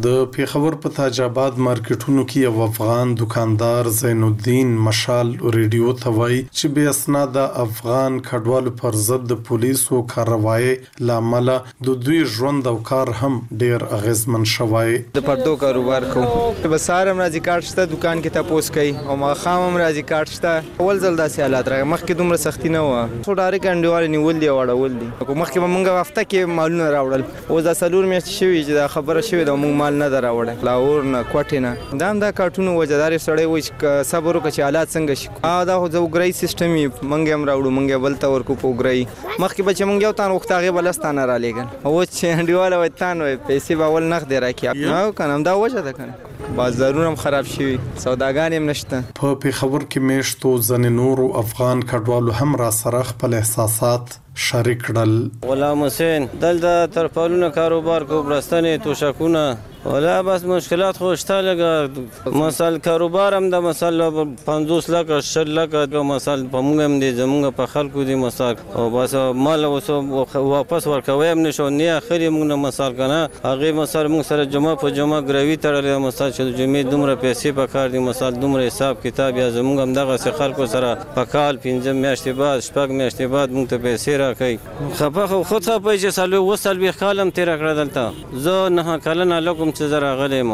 د 0.00 0.12
پیښور 0.34 0.72
په 0.82 0.88
تاج 0.96 1.18
آباد 1.22 1.56
مارکیټونو 1.64 2.22
کې 2.28 2.44
یو 2.44 2.60
افغان 2.66 3.10
دکاندار 3.22 3.88
زین 3.96 4.22
الدین 4.28 4.68
مشال 4.84 5.32
ریډیو 5.56 5.90
ته 6.02 6.12
وایي 6.18 6.38
چې 6.44 6.70
بې 6.78 6.86
اسناد 6.92 7.34
افغان 7.64 8.16
کډوالو 8.28 8.72
پر 8.82 8.96
ضد 9.08 9.26
د 9.32 9.40
پولیسو 9.48 10.00
کاروایی 10.12 10.70
لامل 11.10 11.50
د 11.88 11.98
دوی 12.06 12.20
ژوند 12.36 12.70
او 12.72 12.74
کار 12.92 13.12
هم 13.18 13.36
ډیر 13.64 13.84
اغیزمن 13.98 14.46
شوی 14.54 15.02
د 15.18 15.26
پردو 15.26 15.52
کاروبار 15.66 16.08
کو 16.16 16.24
په 16.62 16.80
سارم 16.86 17.20
راځي 17.24 17.44
کارت 17.50 17.68
شته 17.72 17.86
دکان 17.92 18.24
کې 18.28 18.32
تاسو 18.38 18.72
کوي 18.78 18.96
او 19.06 19.18
ما 19.24 19.34
خام 19.42 19.78
راځي 19.82 20.10
کارت 20.14 20.34
شته 20.38 20.54
اول 20.62 21.04
ځل 21.04 21.20
داسې 21.24 21.48
حالات 21.48 21.70
راغی 21.74 21.90
مخکې 21.92 22.22
دومره 22.24 22.40
سختی 22.46 22.74
نه 22.78 22.86
و 22.88 22.96
څو 23.02 23.38
ډارې 23.42 23.68
کډوال 23.68 24.10
نیول 24.16 24.42
دی 24.46 24.52
وړول 24.54 24.96
دي 25.04 25.12
مخکې 25.12 25.68
مونږه 25.68 26.00
وخت 26.00 26.18
کې 26.24 26.58
مالونه 26.62 26.90
راوړل 26.98 27.28
او 27.50 27.62
دا 27.70 27.78
سلور 27.84 28.10
مې 28.14 28.36
شوی 28.40 28.58
چې 28.64 28.80
دا 28.82 28.90
خبره 28.98 29.28
شوی 29.30 29.44
دا 29.52 29.60
مونږ 29.60 29.80
مال 29.82 29.98
نه 30.02 30.08
دراوړ 30.14 30.46
لاور 30.68 31.02
نه 31.14 31.20
کوټه 31.32 31.60
نه 31.66 31.70
دا 32.00 32.10
هم 32.10 32.18
دا 32.24 32.28
کارټونو 32.40 32.74
وجدار 32.80 33.14
سړی 33.26 33.46
وای 33.52 33.62
چې 33.68 34.08
صبر 34.10 34.36
وکړي 34.38 34.50
چې 34.56 34.66
حالات 34.66 34.92
څنګه 34.92 35.22
شي 35.22 35.64
دا 35.70 35.78
خو 35.84 35.88
زوګرای 35.94 36.34
سیستم 36.40 36.76
منګ 37.12 37.34
هم 37.36 37.46
راوړو 37.50 37.74
منګ 37.78 37.98
بل 38.04 38.18
تا 38.24 38.30
ورکو 38.34 38.56
پوګرای 38.64 39.02
مخکې 39.14 39.68
بچ 39.70 39.82
منګ 39.90 40.06
یو 40.06 40.12
تان 40.20 40.34
وختاغه 40.36 40.74
بلستانه 40.78 41.24
را 41.32 41.38
لېګل 41.44 41.72
او 41.86 42.04
چې 42.10 42.42
هندیواله 42.42 42.78
وای 42.82 42.92
تان 43.02 43.24
وای 43.24 43.38
پیسې 43.48 43.80
باول 43.82 44.06
نخ 44.14 44.28
دی 44.34 44.40
راکې 44.44 44.86
نو 44.92 45.12
کنم 45.22 45.46
دا 45.50 45.56
وجه 45.64 45.82
ده 45.88 45.92
کنه 45.98 46.30
بازارونه 46.60 47.08
هم 47.10 47.18
خراب 47.24 47.50
شوي 47.54 47.74
سوداګان 48.04 48.56
هم 48.58 48.70
نشته 48.72 49.02
په 49.22 49.34
پیښور 49.46 49.86
کې 49.88 50.08
مېشتو 50.12 50.54
ځنې 50.60 51.00
نور 51.00 51.24
افغان 51.42 51.84
کډوالو 51.92 52.38
هم 52.42 52.56
را 52.62 52.70
سره 52.82 53.02
خپل 53.10 53.34
احساسات 53.40 54.16
شریک 54.48 54.84
کړل 54.86 55.18
غلام 55.50 55.84
حسین 55.88 56.30
دلته 56.46 56.86
تر 57.00 57.10
پالونه 57.20 57.50
کاروبار 57.60 58.10
کو 58.14 58.22
برستنې 58.30 58.84
توشکونه 58.88 59.44
ولا 59.84 60.22
بس 60.22 60.44
مشکلات 60.44 60.96
خو 60.98 61.14
شته 61.16 61.40
لګه 61.42 61.90
مثال 62.26 62.78
کاروبار 62.78 63.34
هم 63.36 63.50
د 63.50 63.54
مثال 63.54 64.02
50 64.46 64.90
لک 64.90 65.20
60 65.20 65.48
لک 65.58 65.70
د 65.90 65.96
مثال 66.10 66.44
په 66.52 66.60
موږ 66.60 66.80
هم 66.84 67.00
دي 67.00 67.08
زموږ 67.16 67.52
په 67.56 67.66
خلکو 67.66 68.02
دي 68.10 68.14
مثال 68.14 68.56
او 68.76 68.90
بس 68.90 69.14
مال 69.46 69.64
اوس 69.64 69.90
واپس 70.36 70.86
ورکوي 70.86 71.32
هم 71.32 71.38
نشو 71.46 71.68
نه 71.70 71.96
اخري 71.98 72.28
موږ 72.28 72.44
نه 72.52 72.56
مثال 72.66 72.94
کنه 72.96 73.28
هغه 73.44 73.72
مثال 73.80 74.08
موږ 74.12 74.22
سره 74.30 74.44
جمعه 74.44 74.74
په 74.84 74.88
جمعه 74.90 75.20
گروي 75.32 75.56
تړلې 75.56 76.06
مثال 76.06 76.30
چې 76.32 76.58
جمعه 76.62 76.82
دومره 76.92 77.16
پیسې 77.22 77.58
په 77.58 77.72
کار 77.74 77.88
دي 77.96 78.04
مثال 78.10 78.40
دومره 78.44 78.66
حساب 78.66 79.02
کتاب 79.02 79.36
یا 79.42 79.50
زموږ 79.50 79.82
هم 79.84 79.92
دغه 79.98 80.32
خلکو 80.42 80.66
سره 80.76 80.94
په 81.18 81.24
کال 81.34 81.58
پنځم 81.66 82.04
میاشتې 82.06 82.38
بعد 82.44 82.64
شپږ 82.68 83.00
میاشتې 83.00 83.34
بعد 83.34 83.52
موږ 83.58 83.68
ته 83.68 83.78
پیسې 83.88 84.22
راکړي 84.24 84.94
خپه 85.02 85.26
خو 85.34 85.42
خود 85.52 85.64
خپه 85.64 85.98
چې 85.98 86.06
سالو 86.20 86.46
وسل 86.52 86.78
به 86.86 86.92
خالم 87.02 87.30
تیر 87.40 87.54
کړ 87.58 87.76
دلته 87.82 88.10
زه 88.48 88.58
نه 88.78 88.98
کلنه 89.10 89.40
لکم 89.50 89.70
چې 89.76 89.88
زه 89.92 89.98
راغلی 90.04 90.38
یم 90.40 90.52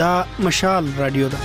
دا 0.04 0.14
مشال 0.50 0.86
رادیو 1.04 1.28
ده 1.36 1.40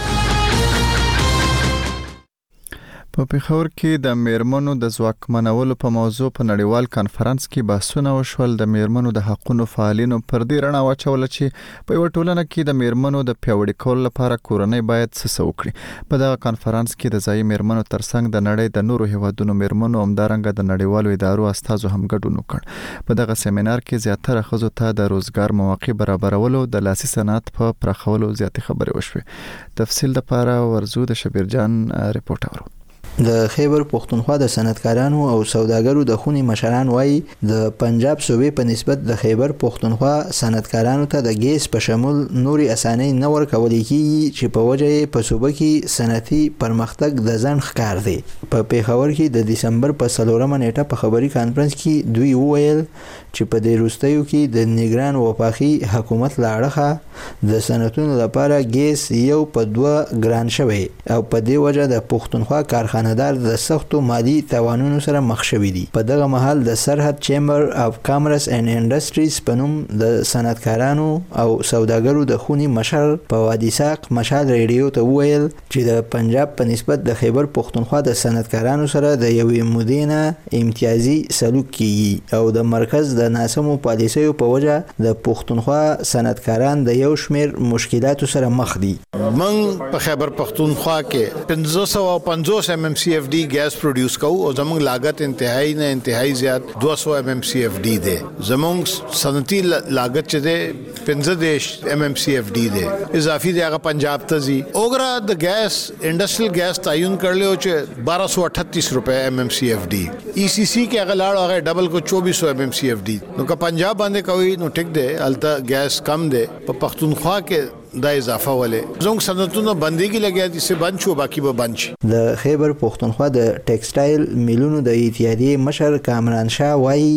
په 3.17 3.25
پېښور 3.33 3.67
کې 3.81 3.99
د 4.05 4.17
میرمنو 4.21 4.73
د 4.85 4.89
ځواکمنولو 4.95 5.75
په 5.83 5.91
موضوع 5.97 6.29
په 6.39 6.47
نړیوال 6.49 6.89
کانفرنس 6.97 7.45
کې 7.53 7.67
بحثونه 7.69 8.15
وشول 8.17 8.57
د 8.63 8.71
میرمنو 8.77 9.13
د 9.19 9.25
حقوقو 9.27 9.67
فعالینو 9.75 10.19
پر 10.33 10.47
دې 10.51 10.65
رڼا 10.65 10.81
واچول 10.87 11.27
چې 11.27 11.85
په 11.91 11.99
یو 12.01 12.09
ټولنه 12.17 12.45
کې 12.49 12.67
د 12.71 12.79
میرمنو 12.81 13.21
د 13.31 13.39
پیوړې 13.47 13.81
کولو 13.85 14.07
لپاره 14.09 14.41
کورنۍ 14.51 14.83
باید 14.91 15.13
څه 15.21 15.47
وکړي 15.51 15.87
په 16.13 16.23
دغه 16.25 16.43
کانفرنس 16.49 16.97
کې 16.97 17.17
د 17.17 17.25
ځای 17.29 17.47
میرمنو 17.55 17.87
ترڅنګ 17.95 18.35
د 18.39 18.45
نړۍ 18.49 18.77
د 18.79 18.87
نورو 18.91 19.11
هیوادونو 19.17 19.59
میرمنو 19.63 20.05
همدارنګه 20.07 20.57
د 20.61 20.69
نړیوالو 20.75 21.17
ادارو 21.19 21.49
استادو 21.55 21.95
هم 21.97 22.11
ګډون 22.15 22.43
وکړ 22.43 23.09
په 23.11 23.21
دغه 23.25 23.41
سیمینار 23.47 23.87
کې 23.89 24.07
زیاتره 24.09 24.47
خزو 24.51 24.75
ته 24.83 24.95
د 25.03 25.15
روزګار 25.17 25.59
مواقع 25.63 25.97
برابرولو 26.05 26.65
د 26.77 26.87
لاسي 26.91 27.13
صنعت 27.17 27.55
په 27.61 27.81
پراخولو 27.85 28.35
زیاتې 28.39 28.71
خبرې 28.71 29.03
وشوه 29.03 29.83
تفصیل 29.83 30.17
لپاره 30.21 30.59
ورزو 30.77 31.09
د 31.13 31.23
شبیر 31.25 31.53
جان 31.59 31.83
رپورټ 32.21 32.55
اورو 32.55 32.74
د 33.21 33.47
خیبر 33.49 33.83
پښتونخوا 33.91 34.37
د 34.39 34.47
صنعتکارانو 34.49 35.29
او 35.31 35.45
سوداګرو 35.45 36.05
د 36.05 36.17
خوني 36.23 36.43
مشران 36.47 36.89
وایي 36.89 37.19
د 37.51 37.71
پنجاب 37.83 38.21
صوبې 38.29 38.55
په 38.57 38.65
نسبت 38.71 38.99
د 39.11 39.17
خیبر 39.21 39.53
پښتونخوا 39.61 40.15
صنعتکارانو 40.39 41.07
ته 41.13 41.21
د 41.27 41.39
ګیس 41.43 41.69
په 41.75 41.79
شمول 41.87 42.19
نوري 42.39 42.69
اسانۍ 42.75 43.13
نه 43.19 43.31
ورکول 43.35 43.73
کیږي 43.73 44.31
چې 44.39 44.47
په 44.57 44.61
وجه 44.71 44.89
یې 44.89 45.13
په 45.17 45.23
صوبه 45.29 45.51
کې 45.59 45.95
صنعتي 45.99 46.41
پرمختګ 46.65 47.23
د 47.29 47.39
ځن 47.45 47.61
ښکار 47.69 48.01
دی 48.09 48.17
په 48.33 48.65
پیښور 48.73 49.15
کې 49.15 49.31
د 49.39 49.47
دسمبر 49.53 49.95
په 50.03 50.15
څلورمه 50.17 50.59
نیټه 50.65 50.91
په 50.95 51.03
خبري 51.05 51.29
کانفرنس 51.37 51.79
کې 51.85 52.17
دوی 52.19 52.35
وویل 52.43 52.83
چې 52.89 53.51
په 53.55 53.65
دې 53.69 53.79
روستیو 53.85 54.25
کې 54.25 54.59
د 54.59 54.69
نگران 54.81 55.21
وفاقي 55.23 55.73
حکومت 55.95 56.41
لاړه 56.49 57.55
د 57.55 57.65
صنعتونو 57.71 58.19
لپاره 58.25 58.61
ګیس 58.81 59.09
یو 59.23 59.41
په 59.55 59.67
دوه 59.73 60.21
ګران 60.29 60.53
شوی 60.61 60.83
او 60.89 61.23
په 61.23 61.45
دې 61.49 61.65
وجه 61.69 61.91
د 61.97 62.07
پښتونخوا 62.13 62.63
کارخانه 62.77 63.03
خاندار 63.05 63.35
د 63.37 63.55
سختو 63.57 64.01
مالی 64.01 64.41
توانونو 64.51 65.01
سره 65.07 65.21
مخ 65.31 65.43
شوي 65.49 65.71
دي 65.71 65.83
په 65.95 66.03
دغه 66.11 66.27
محل 66.35 66.61
د 66.69 66.75
سرحد 66.83 67.19
چیمبر 67.27 67.63
اف 67.85 67.97
کامرس 68.09 68.49
اینډ 68.49 68.69
انډستریز 68.77 69.37
په 69.49 69.55
نوم 69.61 69.75
د 70.03 70.15
صنعتکارانو 70.31 71.09
او 71.43 71.49
سوداګرو 71.71 72.23
د 72.31 72.41
خونی 72.45 72.67
مشر 72.77 73.17
په 73.33 73.41
وادي 73.47 73.71
ساق 73.79 74.09
مشال 74.19 74.45
ریډیو 74.53 74.89
ته 74.99 75.05
وویل 75.09 75.45
چې 75.49 75.89
د 75.89 76.07
پنجاب 76.15 76.55
په 76.61 76.69
نسبت 76.71 77.05
د 77.11 77.19
خیبر 77.25 77.49
پښتونخوا 77.59 78.01
د 78.09 78.17
صنعتکارانو 78.23 78.89
سره 78.95 79.13
د 79.25 79.37
یوې 79.37 79.69
مودې 79.75 80.13
نه 80.13 80.63
امتیازي 80.63 81.15
سلوک 81.41 81.71
کیږي 81.79 82.39
او 82.41 82.55
د 82.59 82.67
مرکز 82.75 83.15
د 83.21 83.31
ناسمو 83.37 83.77
پالیسیو 83.89 84.39
په 84.45 84.55
وجه 84.55 85.05
د 85.09 85.19
پښتونخوا 85.29 85.83
صنعتکاران 86.15 86.87
د 86.91 86.99
یو 87.03 87.13
شمیر 87.27 87.55
مشکلاتو 87.77 88.33
سره 88.39 88.53
مخ 88.65 88.75
دي 88.87 88.95
من 89.43 89.61
په 89.93 90.03
خیبر 90.09 90.35
پښتونخوا 90.43 90.99
کې 91.13 91.47
1550 91.53 92.75
ام 92.79 92.94
ایم 92.95 93.01
سی 93.03 93.15
اف 93.17 93.25
ډي 93.31 93.39
ګیس 93.53 93.75
پروډوس 93.81 94.17
کوو 94.25 94.43
او 94.47 94.51
زموږ 94.59 94.81
لاګت 94.89 95.23
انتهایی 95.25 95.73
نه 95.79 95.87
انتهایی 95.95 96.35
زیات 96.41 96.63
200 96.85 97.15
ایم 97.17 97.29
ایم 97.29 97.41
سی 97.49 97.65
اف 97.67 97.79
ډي 97.85 97.97
ده 98.05 98.19
زموږ 98.51 99.17
صنعتي 99.23 99.59
لاګت 99.97 100.27
چې 100.33 100.39
ده 100.45 101.03
15 101.11 101.35
دیش 101.43 101.65
ایم 101.95 102.03
ایم 102.09 102.15
سی 102.27 102.37
اف 102.39 102.53
ډي 102.59 102.67
ده 102.77 102.85
اضافي 103.23 103.53
دی 103.59 103.63
هغه 103.67 103.79
پنجاب 103.89 104.27
ته 104.29 104.39
زی 104.47 104.57
اوګرا 104.71 105.11
د 105.27 105.43
ګیس 105.49 105.83
انډستریل 106.05 106.53
ګیس 106.61 106.79
تعین 106.89 107.19
کړلو 107.29 107.51
چې 107.65 108.09
1238 108.23 108.95
روپے 109.01 109.17
ایم 109.27 109.39
ایم 109.45 109.49
سی 109.61 109.73
اف 109.79 109.89
ډي 109.95 110.05
ای 110.37 110.49
سی 110.57 110.65
سی 110.75 110.87
کې 110.87 110.99
هغه 111.01 111.19
لاړ 111.23 111.47
هغه 111.47 111.71
ډبل 111.71 111.91
کو 111.97 112.05
2400 112.11 112.53
ایم 112.55 112.61
ایم 112.69 112.73
سی 112.83 112.93
اف 112.97 113.03
ډي 113.09 113.19
نو 113.39 113.45
که 113.55 113.63
پنجاب 113.69 114.03
باندې 114.05 114.29
کوي 114.31 114.57
نو 114.65 114.71
ټیک 114.79 114.95
ده 114.99 115.23
الته 115.31 115.73
ګیس 115.73 116.01
کم 116.11 116.29
ده 116.37 116.47
په 116.59 116.85
پښتونخوا 116.85 117.39
کې 117.49 117.83
دا 118.03 118.11
اضافه 118.11 118.51
ولې 118.63 118.81
زموږ 119.05 119.21
صنعتونه 119.27 119.73
بندګي 119.83 120.19
لګیا 120.27 120.47
دي 120.53 120.59
چې 120.67 120.75
بند 120.83 120.97
شو 121.03 121.15
باقي 121.21 121.41
به 121.45 121.53
بند 121.53 121.77
شي 121.79 121.89
د 122.13 122.35
خیبر 122.43 122.71
پښتونخوا 122.83 123.27
د 123.37 123.39
ټیکسټایل 123.69 124.23
میلونو 124.49 124.81
د 124.89 124.97
اتحادیې 125.05 125.57
مشر 125.67 125.97
کامران 126.09 126.49
شاه 126.57 126.75
وایي 126.85 127.13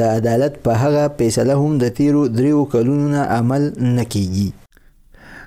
د 0.00 0.02
عدالت 0.16 0.54
په 0.66 0.72
هغه 0.82 1.04
فیصله 1.22 1.54
هم 1.62 1.72
د 1.86 1.96
تیرو 2.00 2.22
دریو 2.42 2.60
کلونو 2.76 3.06
عمل 3.36 3.62
نکېږي 3.96 4.48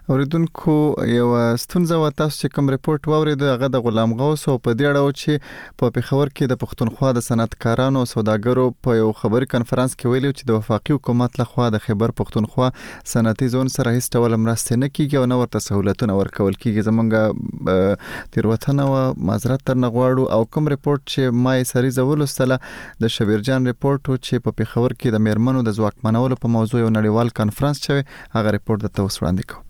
اوریدونکو 0.10 0.74
یو 1.06 1.32
ستونزه 1.62 1.96
و 1.96 2.10
تاسو 2.10 2.36
چې 2.42 2.54
کوم 2.58 2.68
ریپورت 2.74 3.08
واورید 3.14 3.42
هغه 3.48 3.68
د 3.72 3.82
غلام 3.88 4.12
غوس 4.20 4.44
او 4.54 4.54
په 4.68 4.76
دې 4.78 4.86
اړه 4.92 5.02
و 5.08 5.16
چې 5.22 5.74
په 5.82 5.94
پیښور 5.98 6.32
کې 6.36 6.52
د 6.52 6.60
پښتونخوا 6.62 7.10
د 7.18 7.26
صنعتکارانو 7.26 8.04
او 8.04 8.08
سوداګرو 8.12 8.68
په 8.88 8.96
یو 9.00 9.10
خبري 9.24 9.50
کانفرنس 9.56 9.96
کې 9.96 10.12
ویلو 10.14 10.32
چې 10.38 10.50
د 10.54 10.60
وفاقي 10.62 10.96
حکومت 11.00 11.36
لخوا 11.42 11.66
د 11.76 11.84
خیبر 11.88 12.14
پښتونخوا 12.24 12.70
صنعتي 13.16 13.52
ځون 13.58 13.74
سره 13.76 13.94
هیڅ 13.98 14.18
ډول 14.20 14.40
مرسته 14.46 14.80
نه 14.86 14.92
کیږي 14.94 15.24
او 15.24 15.26
نو 15.34 15.42
ورته 15.42 15.64
سہولتونه 15.68 16.18
ورکول 16.22 16.58
کیږي 16.62 16.88
زمونږ 16.90 18.34
تیر 18.38 18.50
وطن 18.54 18.82
او 18.88 18.90
معذرت 19.32 19.68
تر 19.74 19.82
نغواړو 19.88 20.34
او 20.40 20.50
کوم 20.58 20.74
ریپورت 20.78 21.06
چې 21.08 21.44
ما 21.44 21.58
یې 21.60 21.76
سری 21.76 21.96
زولستله 22.00 23.02
د 23.06 23.14
شبیرجان 23.20 23.70
ریپورت 23.76 24.04
چې 24.08 24.48
په 24.50 24.58
پیښور 24.64 24.98
کې 25.02 25.18
د 25.18 25.26
میرمنو 25.30 25.68
د 25.70 25.80
ځواکمنولو 25.82 26.42
په 26.46 26.56
موضوع 26.60 26.84
یو 26.86 26.90
نړیوال 26.98 27.38
کانفرنس 27.46 27.86
شوی 27.90 28.08
هغه 28.40 28.58
ریپورت 28.62 28.88
د 28.88 29.00
توس 29.00 29.22
وړاندې 29.24 29.54
کوم 29.54 29.66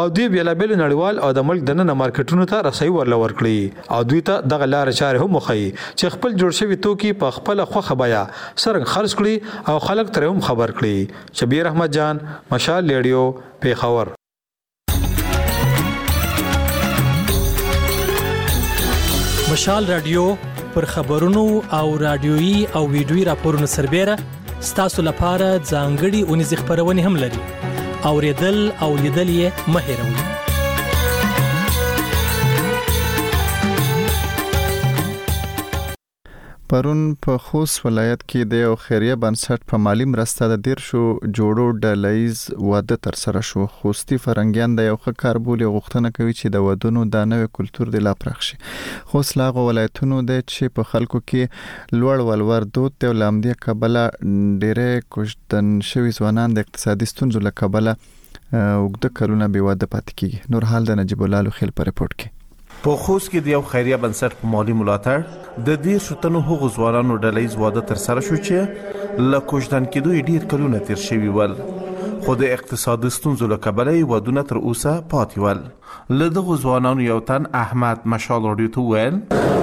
او 0.01 0.05
دوی 0.19 0.29
بیلابل 0.35 0.75
نړیوال 0.75 1.21
او 1.27 1.31
د 1.39 1.47
ملک 1.51 1.65
دننه 1.71 1.97
مارکیټونو 2.03 2.51
ته 2.53 2.67
رسوي 2.69 2.93
ورل 2.97 3.17
ورکړي 3.17 3.97
او 3.97 4.03
دوی 4.13 4.23
ته 4.31 4.47
دغه 4.55 4.71
لارې 4.73 5.01
چارې 5.01 5.21
هم 5.23 5.41
وښيي 5.41 5.69
چې 5.81 6.17
خپل 6.17 6.37
جوړ 6.41 6.61
شوي 6.61 6.81
توکي 6.87 7.13
په 7.25 7.37
خپل 7.39 7.65
خوخه 7.73 7.99
بیا 8.05 8.23
سرنګ 8.39 8.95
خرج 8.95 9.17
کړي 9.21 9.69
او 9.75 9.79
خلک 9.89 10.13
ترې 10.15 10.31
هم 10.35 10.45
خبر 10.51 10.77
کړي 10.81 11.37
شبیر 11.41 11.71
احمد 11.73 11.97
جان 12.01 12.23
مشال 12.55 12.91
لیډیو 12.93 13.49
پیښور 13.65 14.17
مشال 19.51 19.87
رادیو 19.87 20.35
پر 20.75 20.85
خبرونو 20.85 21.63
او 21.75 21.97
رادیوي 21.97 22.67
او 22.75 22.91
ویډیوي 22.91 23.23
راپورونو 23.29 23.67
سربېره 23.75 24.15
ستاسو 24.69 25.01
لپاره 25.07 25.49
ځانګړي 25.71 26.21
اونیز 26.27 26.53
خبرونه 26.53 27.01
هم 27.01 27.15
لري 27.15 27.39
اوریدل 28.13 28.59
او 28.81 28.95
لیدل 29.03 29.29
یې 29.29 29.51
مهیروئ 29.75 30.39
پرون 36.71 36.99
په 37.25 37.37
خوست 37.45 37.79
ولایت 37.85 38.21
کې 38.33 38.43
د 38.51 38.59
یو 38.65 38.75
خیریه 38.83 39.15
بنسټ 39.23 39.63
په 39.71 39.79
مالی 39.87 40.05
مرسته 40.11 40.47
د 40.51 40.59
ډیر 40.69 40.81
شو 40.85 40.99
جوړو 41.39 41.65
ډلایز 41.85 42.43
واده 42.67 42.99
تر 43.07 43.17
سره 43.23 43.41
شو 43.47 43.65
خوستي 43.73 44.19
فرنګیان 44.25 44.77
د 44.79 44.87
یو 44.89 44.95
ښه 45.01 45.21
کاربولي 45.25 45.67
غوښتنه 45.75 46.11
کوي 46.19 46.37
چې 46.37 46.53
د 46.55 46.65
ودونو 46.67 47.03
د 47.17 47.27
نوې 47.31 47.49
کلچر 47.59 47.91
د 47.97 48.05
لا 48.07 48.13
پرخ 48.23 48.47
شي 48.49 48.61
خوست 49.11 49.37
لاغه 49.43 49.65
ولایتونو 49.67 50.21
د 50.33 50.41
چې 50.53 50.73
په 50.81 50.87
خلکو 50.95 51.23
کې 51.31 51.95
لوړ 51.99 52.27
ولور 52.33 52.69
دود 52.79 52.97
ته 53.05 53.19
لامدې 53.21 53.67
قبله 53.69 54.07
ډېرې 54.15 55.07
کوشتن 55.17 55.75
شوي 55.93 56.17
ځوانان 56.19 56.59
د 56.61 56.67
اقتصادي 56.69 57.11
ستونزو 57.15 57.43
لکبله 57.49 57.97
وګړه 58.01 59.15
کلونه 59.21 59.51
به 59.55 59.71
واده 59.71 59.93
پات 59.97 60.13
کیږي 60.17 60.53
نور 60.55 60.71
حال 60.73 60.91
د 60.93 61.01
نجیب 61.03 61.27
الله 61.31 61.57
خل 61.61 61.81
پر 61.81 61.91
رپورت 61.93 62.15
کې 62.21 62.39
په 62.83 62.91
خوست 63.01 63.27
کې 63.31 63.39
د 63.41 63.47
یو 63.55 63.61
خیریه 63.71 63.97
بنسټ 64.03 64.31
په 64.39 64.45
مالی 64.53 64.73
ملاتړ 64.79 65.19
د 65.67 65.67
دې 65.83 65.95
شتنو 66.05 66.39
هغو 66.47 66.67
ځوانانو 66.77 67.19
ډلې 67.23 67.45
واده 67.63 67.81
تر 67.91 67.99
سره 68.05 68.25
شو 68.27 68.39
چې 68.45 68.57
لکه 69.31 69.45
کوژدن 69.51 69.85
کېدو 69.93 70.09
ډیر 70.29 70.41
کلونه 70.53 70.77
تیر 70.87 70.99
شوی 71.07 71.29
ول 71.35 71.53
خو 72.25 72.33
د 72.39 72.43
اقتصادي 72.53 73.09
ستونزو 73.15 73.47
له 73.51 73.57
کبله 73.65 73.91
یې 73.93 74.09
ودونه 74.11 74.43
تر 74.51 74.59
اوسه 74.69 74.93
پاتې 75.13 75.45
ول 75.45 76.19
له 76.21 76.27
دغو 76.37 76.57
ځوانانو 76.63 77.05
یو 77.07 77.17
تن 77.29 77.45
احمد 77.61 78.07
مشال 78.13 78.47
راډیو 78.49 78.73
ته 78.75 78.85
وویل 78.85 79.19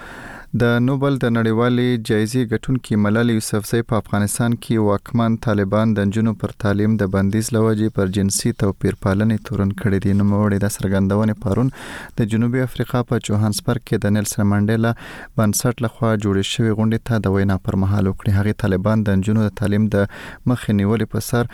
د 0.62 0.72
نوبل 0.88 1.16
د 1.22 1.32
نړیوالې 1.36 2.02
جایزې 2.08 2.42
ګټونکې 2.50 2.98
ملالې 3.04 3.36
یوسفزۍ 3.36 3.86
په 3.92 3.98
افغانستان 4.02 4.58
کې 4.66 4.84
واکمن 4.88 5.38
طالبان 5.46 5.94
د 6.00 6.12
جنونو 6.18 6.34
پر 6.44 6.54
تعلیم 6.66 6.98
د 7.00 7.10
بندیز 7.16 7.50
لوجې 7.56 7.88
پر 7.98 8.12
جنسي 8.20 8.52
توپیر 8.64 9.00
پالنې 9.06 9.40
تورن 9.50 9.72
کړې 9.80 10.04
دي 10.06 10.14
نو 10.20 10.28
موړې 10.34 10.60
د 10.66 10.76
سرګندونې 10.76 11.38
پرون 11.46 11.74
د 12.20 12.30
جنوبي 12.34 12.64
افریقا 12.68 13.02
په 13.14 13.22
جوهانسبرګ 13.30 13.82
کې 13.88 14.04
د 14.06 14.16
نیلسن 14.18 14.50
منډیلا 14.54 14.94
بنسټ 14.98 15.88
لخوا 15.88 16.14
جوړې 16.16 16.56
شوې 16.56 16.78
غونډې 16.82 17.10
ته 17.10 17.26
د 17.26 17.38
وینا 17.38 17.60
پر 17.70 17.82
مهال 17.86 18.08
وکړې 18.08 18.42
هغه 18.42 18.62
طالبان 18.66 19.06
د 19.10 19.24
جنونو 19.28 19.50
د 19.50 19.54
تعلیم 19.64 19.92
د 19.98 20.04
مخنیولې 20.10 21.16
په 21.16 21.32
سر 21.32 21.54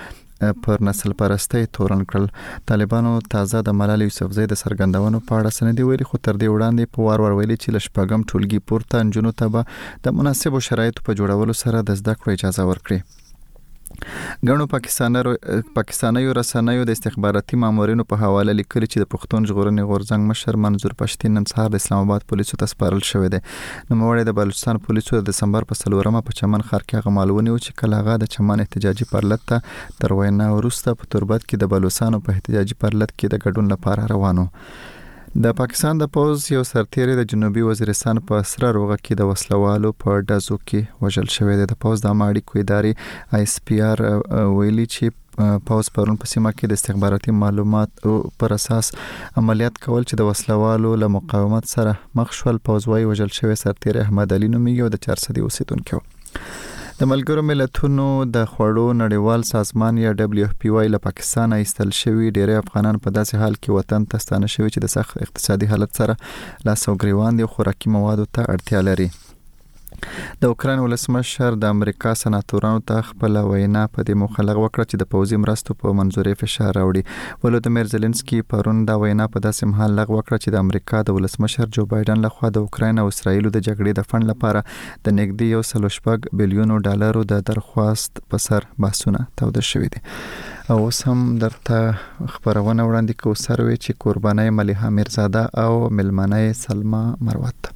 پر 0.63 0.78
نسل 0.82 1.12
پرستۍ 1.19 1.65
تورن 1.73 2.04
کړل 2.12 2.28
طالبانو 2.71 3.12
تازه 3.36 3.62
د 3.69 3.78
ملال 3.82 4.06
یوسفزی 4.06 4.45
د 4.52 4.60
سرګندونو 4.62 5.21
په 5.28 5.39
اړه 5.39 5.56
سندې 5.60 5.88
ویلي 5.89 6.08
خو 6.10 6.21
تر 6.30 6.41
دې 6.43 6.52
وړاندې 6.54 6.91
په 6.93 7.08
وار 7.10 7.23
وار 7.25 7.36
ویلي 7.39 7.58
چې 7.63 7.75
لشپګم 7.78 8.25
ټولګي 8.32 8.62
پورته 8.71 9.06
انجنونو 9.06 9.36
ته 9.43 9.54
به 9.56 9.80
د 10.10 10.17
مناسبو 10.19 10.63
شرایطو 10.71 11.08
په 11.10 11.19
جوړولو 11.21 11.62
سره 11.63 11.86
د 11.93 12.04
زده 12.04 12.15
کړو 12.21 12.38
اجازه 12.39 12.67
ورکړي 12.73 13.02
ګڼو 14.47 14.65
پاکستانیو 14.73 15.31
پاکستانیو 15.77 16.33
رسنیو 16.39 16.83
د 16.89 16.95
استخباراتي 16.97 17.57
مامورینو 17.63 18.03
په 18.12 18.19
حواله 18.23 18.55
لیکلي 18.59 18.88
چې 18.91 19.03
د 19.03 19.09
پښتون 19.15 19.47
ژغورنې 19.51 19.88
غورځنګ 19.89 20.29
مشر 20.31 20.57
منظور 20.65 20.95
پښتين 21.01 21.33
نن 21.39 21.47
سهار 21.51 21.73
د 21.75 21.83
اسلام 21.83 22.05
آباد 22.05 22.27
پولیسو 22.33 22.59
ته 22.62 22.71
سپارل 22.73 23.03
شوې 23.09 23.31
ده 23.33 23.41
نو 23.47 23.97
موړې 24.01 24.29
د 24.29 24.38
بلوچستان 24.41 24.79
پولیسو 24.88 25.19
د 25.21 25.25
دسمبر 25.31 25.67
په 25.71 25.79
سلورمه 25.81 26.21
په 26.29 26.38
چمن 26.41 26.63
خار 26.69 26.85
کې 26.89 27.07
غمالونه 27.07 27.55
و 27.55 27.63
چې 27.63 27.81
کلاغه 27.83 28.15
د 28.23 28.31
چمن 28.38 28.63
احتجاجي 28.65 29.09
پرلت 29.13 29.43
ته 29.53 29.97
تر 30.05 30.15
وینا 30.21 30.47
ورسته 30.59 30.95
په 31.01 31.12
تربت 31.17 31.43
کې 31.49 31.63
د 31.65 31.73
بلوچستان 31.75 32.19
په 32.29 32.38
احتجاجي 32.38 32.79
پرلت 32.85 33.13
کې 33.15 33.35
د 33.35 33.45
ګډون 33.47 33.77
لپاره 33.77 34.09
روانو 34.15 34.47
د 35.44 35.52
پاکستان 35.58 35.98
د 36.00 36.06
پوز 36.13 36.46
یو 36.52 36.62
سرتیری 36.68 37.15
د 37.18 37.26
جنوبي 37.32 37.62
وزیرستان 37.65 38.20
په 38.30 38.46
سره 38.52 38.70
روغه 38.78 38.96
کې 39.00 39.18
د 39.20 39.28
وسلوالو 39.32 39.89
په 40.04 40.22
ډزو 40.30 40.56
کې 40.70 41.04
وژل 41.06 41.28
شوی 41.36 41.58
دی 41.60 41.68
د 41.74 41.78
پوز 41.84 42.02
د 42.06 42.15
ماړي 42.22 42.42
کو 42.50 42.58
ادارې 42.62 43.36
آی 43.39 43.46
اس 43.48 43.54
پی 43.68 43.78
آر 43.89 44.02
ویلي 44.06 44.86
چې 44.94 45.60
پاوس 45.68 45.92
پرون 45.98 46.18
په 46.24 46.32
سیمه 46.34 46.52
کې 46.56 46.72
د 46.72 46.82
استخباراتي 46.82 47.36
معلومات 47.44 48.06
پر 48.44 48.56
اساس 48.58 48.92
عملیات 49.44 49.78
کول 49.86 50.08
چې 50.10 50.24
د 50.24 50.32
وسلوالو 50.32 50.96
له 51.04 51.12
مقاومت 51.18 51.70
سره 51.76 51.94
مخ 52.22 52.34
شول 52.39 52.58
پوزوي 52.70 53.06
وژل 53.12 53.36
شوی 53.39 53.62
سرتیر 53.63 54.02
احمد 54.06 54.36
علي 54.39 54.52
نومي 54.56 54.76
یو 54.82 54.92
د 54.98 55.04
400 55.10 55.46
اوسیدونکو 55.50 56.02
د 57.01 57.07
ملګرو 57.09 57.41
ملتونو 57.49 58.05
د 58.38 58.47
خوړو 58.53 58.81
نړیوال 59.01 59.41
سازمان 59.51 59.99
یا 60.03 60.09
دبليو 60.21 60.47
اف 60.47 60.55
پی 60.63 60.71
واي 60.75 60.88
له 60.95 61.01
پاکستان 61.05 61.53
ایستل 61.57 61.93
شوی 61.99 62.31
ډیری 62.38 62.57
افغانان 62.63 62.99
په 63.05 63.13
داسې 63.19 63.43
حال 63.43 63.55
کې 63.59 63.77
وطن 63.77 64.09
ته 64.13 64.23
ستانه 64.25 64.51
شوی 64.55 64.67
چې 64.73 64.83
د 64.88 64.93
سخت 64.95 65.23
اقتصادي 65.27 65.71
حالت 65.75 66.01
سره 66.01 66.17
لاس 66.71 66.85
او 66.89 66.95
ګریوان 67.03 67.41
دي 67.41 67.49
خوراکي 67.55 67.95
موادو 67.97 68.25
ته 68.38 68.51
اړتیا 68.55 68.83
لري 68.91 69.07
د 70.41 70.45
اوکران 70.53 70.79
ولسمشر 70.79 71.55
د 71.63 71.73
امریکا 71.75 72.13
سناتورانو 72.23 72.81
ته 72.91 73.05
خپل 73.09 73.38
وینا 73.51 73.83
په 73.95 74.05
دې 74.09 74.15
مخالغه 74.23 74.63
وکړه 74.63 74.89
چې 74.91 75.01
د 75.01 75.09
پوزي 75.13 75.39
مرستو 75.45 75.77
په 75.83 75.95
منځوري 75.99 76.33
فشار 76.41 76.71
راوړي 76.79 77.43
ولودمیر 77.43 77.91
زيلنسکي 77.93 78.41
پرون 78.53 78.81
دا 78.91 78.97
وینا 79.03 79.27
په 79.35 79.45
داسې 79.47 79.71
مهال 79.71 79.97
لغ 80.01 80.13
وکړه 80.17 80.38
چې 80.43 80.49
د 80.55 80.65
امریکا 80.67 81.01
د 81.09 81.17
ولسمشر 81.19 81.71
جو 81.79 81.85
بایدن 81.95 82.25
لخوا 82.27 82.51
د 82.57 82.65
اوکران 82.67 83.03
او 83.03 83.07
اسرایل 83.13 83.49
د 83.57 83.65
جګړې 83.69 83.99
د 83.99 84.12
فند 84.12 84.31
لپاره 84.33 84.63
د 85.07 85.17
نګدي 85.19 85.49
یو 85.55 85.63
سل 85.71 85.89
شپږ 85.97 86.31
بلیونو 86.41 86.77
ډالرو 86.89 87.25
د 87.33 87.43
درخواست 87.51 88.23
په 88.33 88.45
سر 88.47 88.67
بحثونه 88.85 89.25
تود 89.41 89.62
شوې 89.71 89.95
دي 89.95 90.55
او 90.73 90.79
اوس 90.85 90.99
هم 91.09 91.23
درته 91.43 91.79
خبرونه 92.35 92.88
وړاندې 92.89 93.19
کوو 93.23 93.39
سروي 93.45 93.77
چې 93.79 94.05
قربانای 94.07 94.55
مليحه 94.62 94.93
میرزاده 95.01 95.43
او 95.65 95.91
ملمنه 96.01 96.43
سلمہ 96.65 97.03
مروت 97.29 97.75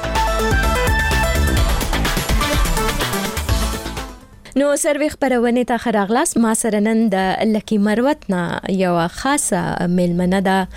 نو 4.56 4.76
سروي 4.76 5.08
خبرونه 5.10 5.62
ته 5.62 5.76
خراغلاس 5.76 6.36
ما 6.38 6.54
سره 6.54 6.78
نن 6.80 6.98
د 7.12 7.16
لکی 7.54 7.78
مروت 7.86 8.28
نه 8.34 8.60
یو 8.80 9.08
خاصه 9.14 9.86
میلمنه 9.94 10.40
ده 10.46 10.68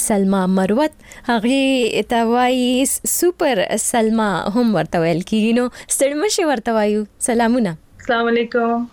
سلما 0.00 0.40
مروت 0.56 0.90
هغه 1.28 2.02
ته 2.10 2.20
وای 2.32 2.84
سوپر 3.16 3.62
سلما 3.84 4.28
هم 4.56 4.74
ورته 4.74 5.00
ویل 5.02 5.22
کیږي 5.30 5.56
نو 5.58 5.64
ستړمشي 5.94 6.46
ورته 6.50 6.76
وایو 6.78 7.06
سلامونه 7.28 7.74
السلام 8.00 8.30
علیکم 8.34 8.84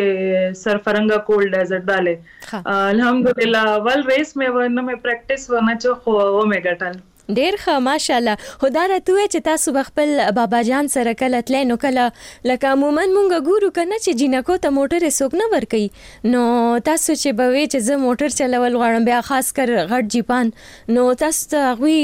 سرفرنګا 0.63 1.19
کول 1.29 1.43
ډیزرټ 1.55 1.83
dale 1.91 2.11
الحمدلله 2.15 3.79
ول 3.87 4.01
ریس 4.11 4.29
مې 4.39 4.47
ورنه 4.57 4.81
مې 4.87 4.95
پریکټیس 5.07 5.43
ورنه 5.53 5.73
چې 5.81 5.89
خو 6.01 6.11
و 6.35 6.43
مې 6.49 6.59
ګټل 6.69 6.93
ډیر 7.29 7.53
ښه 7.63 7.75
ماشاءالله 7.87 8.35
خدای 8.61 8.99
ته 9.07 9.27
چې 9.31 9.39
تاسو 9.47 9.71
خپل 9.89 10.09
بابا 10.39 10.59
جان 10.69 10.87
سره 10.95 11.13
کله 11.21 11.41
تلې 11.47 11.63
نو 11.71 11.75
کله 11.83 12.05
لکه 12.51 12.67
عموما 12.75 13.03
مونږ 13.15 13.29
ګورو 13.47 13.69
کنه 13.79 13.97
چې 14.03 14.11
جنکو 14.21 14.55
ته 14.65 14.69
موټر 14.79 15.09
سوک 15.19 15.31
نه 15.41 15.45
ور 15.55 15.65
کوي 15.75 15.87
نو 16.25 16.43
تاسو 16.91 17.15
چې 17.21 17.29
بوي 17.41 17.63
چې 17.71 17.77
زه 17.89 17.95
موټر 18.05 18.29
چلول 18.41 18.73
غواړم 18.79 19.05
بیا 19.11 19.21
خاص 19.31 19.51
کر 19.59 19.71
غټ 19.91 20.03
جیپان 20.17 20.51
نو 20.97 21.09
تاسو 21.25 21.49
ته 21.55 21.75
غوي 21.81 21.99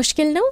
مشکل 0.00 0.28
نه 0.36 0.44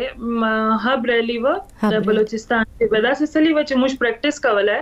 hub 0.84 1.06
rally 1.10 1.40
व 1.82 1.92
बलोचिस्तान 2.06 2.64
के 2.78 2.86
बदा 2.94 3.16
से 3.20 3.26
सली 3.32 3.54
वच 3.60 3.76
मुझ 3.82 3.96
प्रैक्टिस 4.02 4.38
कवल 4.46 4.70
है 4.74 4.80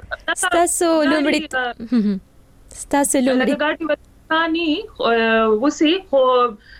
تاسو 0.48 0.88
لومړی 1.12 1.40
تاسو 2.98 3.16
لومړی 3.28 3.54
ثاني 4.28 4.82
وسی 5.60 5.98
خو 6.10 6.20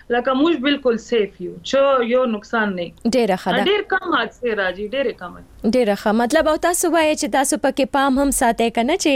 لکه 0.09 0.33
موږ 0.39 0.57
بالکل 0.65 0.95
سیف 1.03 1.35
یو 1.45 1.51
چې 1.51 2.07
یو 2.13 2.21
نقصان 2.35 2.69
نه 2.79 2.85
ډیره 3.15 3.37
خبره 3.43 3.63
ډیر 3.71 3.83
کم 3.93 4.05
حادثه 4.15 4.51
راځي 4.59 4.85
ډیره 4.95 5.13
کم 5.21 5.31
ډیره 5.75 5.95
ښه 6.01 6.13
مطلب 6.21 6.49
او 6.53 6.57
تاسو 6.67 6.91
وایي 6.95 7.13
چې 7.13 7.33
تاسو 7.37 7.55
پکې 7.67 7.93
پام 7.97 8.19
هم 8.23 8.31
ساتي 8.39 8.69
کنه 8.79 8.95
چې 9.05 9.13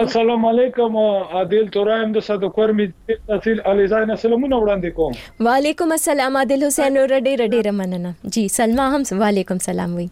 السلام 0.00 0.44
علیکم 0.48 0.96
عادل 0.96 1.66
تورایم 1.76 2.10
د 2.16 2.22
صد 2.26 2.44
کور 2.56 2.68
می 2.80 2.84
تحصیل 3.06 3.62
الیزاین 3.70 4.10
سلامونه 4.24 4.58
وړاندې 4.58 4.92
کوم 4.98 5.46
وعلیکم 5.46 5.94
السلام 5.96 6.36
عادل 6.42 6.64
حسین 6.66 6.98
اور 7.00 7.14
ډېر 7.26 7.42
ډېر 7.54 7.68
مننه 7.78 8.12
جی 8.36 8.44
سلمہ 8.56 8.84
هم 8.92 9.06
وعلیکم 9.22 9.60
سلام 9.64 9.96
وی 10.00 10.06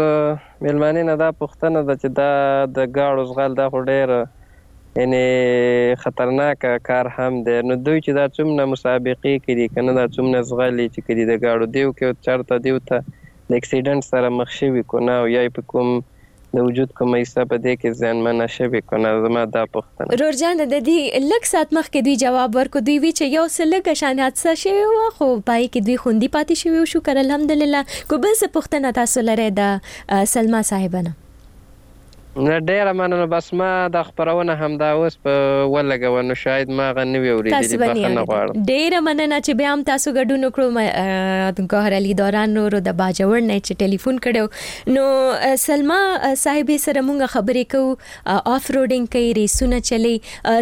میلمانې 0.64 1.04
نه 1.10 1.14
دا 1.22 1.28
پوښتنه 1.42 1.80
ده 1.90 1.94
چې 2.02 2.08
دا 2.20 2.32
د 2.78 2.90
گاړو 2.98 3.22
زغال 3.30 3.52
دا 3.60 3.66
خو 3.74 3.80
ډېر 3.90 4.10
یعنی 5.02 5.22
خطرناک 6.02 6.62
کار 6.90 7.06
هم 7.20 7.34
دی 7.46 7.56
نو 7.68 7.74
دوی 7.86 8.00
چې 8.06 8.12
دا 8.20 8.26
څومره 8.38 8.64
مسابقې 8.74 9.34
کوي 9.46 9.68
کنه 9.76 9.92
دا 10.00 10.04
څومره 10.16 10.40
زغالي 10.50 10.88
چې 10.94 11.00
کوي 11.08 11.24
د 11.32 11.40
گاړو 11.46 11.66
دیو 11.76 11.90
کې 11.98 12.08
چرته 12.28 12.56
دیو 12.66 12.78
ته 12.90 12.98
د 13.06 13.50
اکسیډنټ 13.60 14.04
سره 14.12 14.28
مخ 14.40 14.50
شوی 14.60 14.84
کو 14.94 14.98
نه 15.08 15.16
یا 15.36 15.42
په 15.60 15.68
کوم 15.72 15.90
د 16.56 16.64
وجود 16.66 16.92
کومه 17.00 17.20
حصہ 17.22 17.44
په 17.52 17.58
دې 17.62 17.74
کې 17.82 18.00
ځانمنه 18.02 18.48
شوی 18.56 18.82
کنه 18.90 19.14
زما 19.26 19.46
دا 19.56 19.64
پوښتنه 19.78 20.20
رورجان 20.22 20.62
د 20.62 20.70
دې 20.74 21.26
لک 21.32 21.50
سات 21.52 21.74
مخ 21.78 21.90
کې 21.90 22.08
دوی 22.08 22.16
جواب 22.26 22.54
ورکړ 22.60 22.86
دوی 22.90 22.98
وی 23.06 23.14
چې 23.14 23.40
یو 23.40 23.48
سلګه 23.56 24.02
شان 24.04 24.24
حادثه 24.26 24.56
شوی 24.66 24.86
و 24.92 25.10
خو 25.18 25.30
پای 25.50 25.68
کې 25.68 25.90
دوی 25.90 25.98
خوندې 26.04 26.38
پاتې 26.38 26.62
شوی 26.62 26.86
شو 26.94 27.04
کر 27.10 27.24
الحمدلله 27.26 27.82
کو 27.90 28.22
بل 28.28 28.38
څه 28.38 28.54
پوښتنه 28.60 28.96
تاسو 29.02 29.26
لره 29.34 29.52
ده 29.64 30.24
سلمہ 30.38 30.62
صاحبانه 30.74 31.22
ډیره 32.38 32.94
مننه 32.98 33.26
بس 33.30 33.48
ما 33.58 33.70
د 33.94 34.02
خبرونه 34.06 34.54
همدا 34.60 34.86
اوس 35.00 35.16
په 35.24 35.66
ولګو 35.74 36.22
نو 36.30 36.36
شاید 36.44 36.70
ما 36.78 36.86
غ 36.98 37.04
نه 37.12 37.20
وی 37.26 37.30
اوریدلی 37.34 37.78
بخنه 37.82 38.24
غواړم 38.30 38.54
ډیره 38.70 39.02
مننه 39.08 39.38
چې 39.42 39.54
بیا 39.60 39.74
هم 39.74 39.84
تاسو 39.90 40.14
ګډون 40.16 40.42
وکړو 40.46 41.58
د 41.60 41.68
ګوهر 41.74 41.96
علي 41.98 42.16
دوران 42.22 42.56
نور 42.60 42.76
د 42.88 42.96
باجوړ 43.02 43.44
نه 43.50 43.58
چې 43.60 43.80
ټلیفون 43.84 44.18
کړو 44.28 44.96
نو 44.96 45.06
سلما 45.66 46.00
صاحب 46.46 46.72
سره 46.86 47.06
مونږ 47.12 47.36
خبرې 47.36 47.70
کوو 47.76 48.42
آف 48.56 48.72
روډینګ 48.78 49.18
کوي 49.18 49.30
ریسونه 49.40 49.84
چلی 49.92 50.16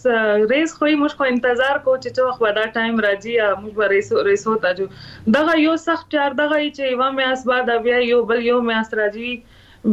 ریس 0.53 0.69
خو 0.77 0.86
موږ 1.01 1.13
خو 1.17 1.25
انتظار 1.33 1.75
کو 1.86 1.91
چې 2.03 2.09
څو 2.17 2.25
خو 2.38 2.45
دا 2.59 2.65
ټایم 2.77 2.95
راځي 3.07 3.33
موږ 3.61 3.73
به 3.79 3.86
ریس 3.93 4.09
ریس 4.29 4.43
وتا 4.51 4.71
جو 4.79 4.86
دغه 5.38 5.53
یو 5.65 5.75
سخت 5.88 6.05
چار 6.15 6.31
دغه 6.41 6.57
چې 6.75 6.83
یو 6.93 7.05
میاس 7.19 7.39
بعد 7.51 7.67
بیا 7.88 7.99
یو 8.11 8.19
بل 8.31 8.39
یو 8.51 8.59
میاس 8.69 8.88
راځي 9.01 9.33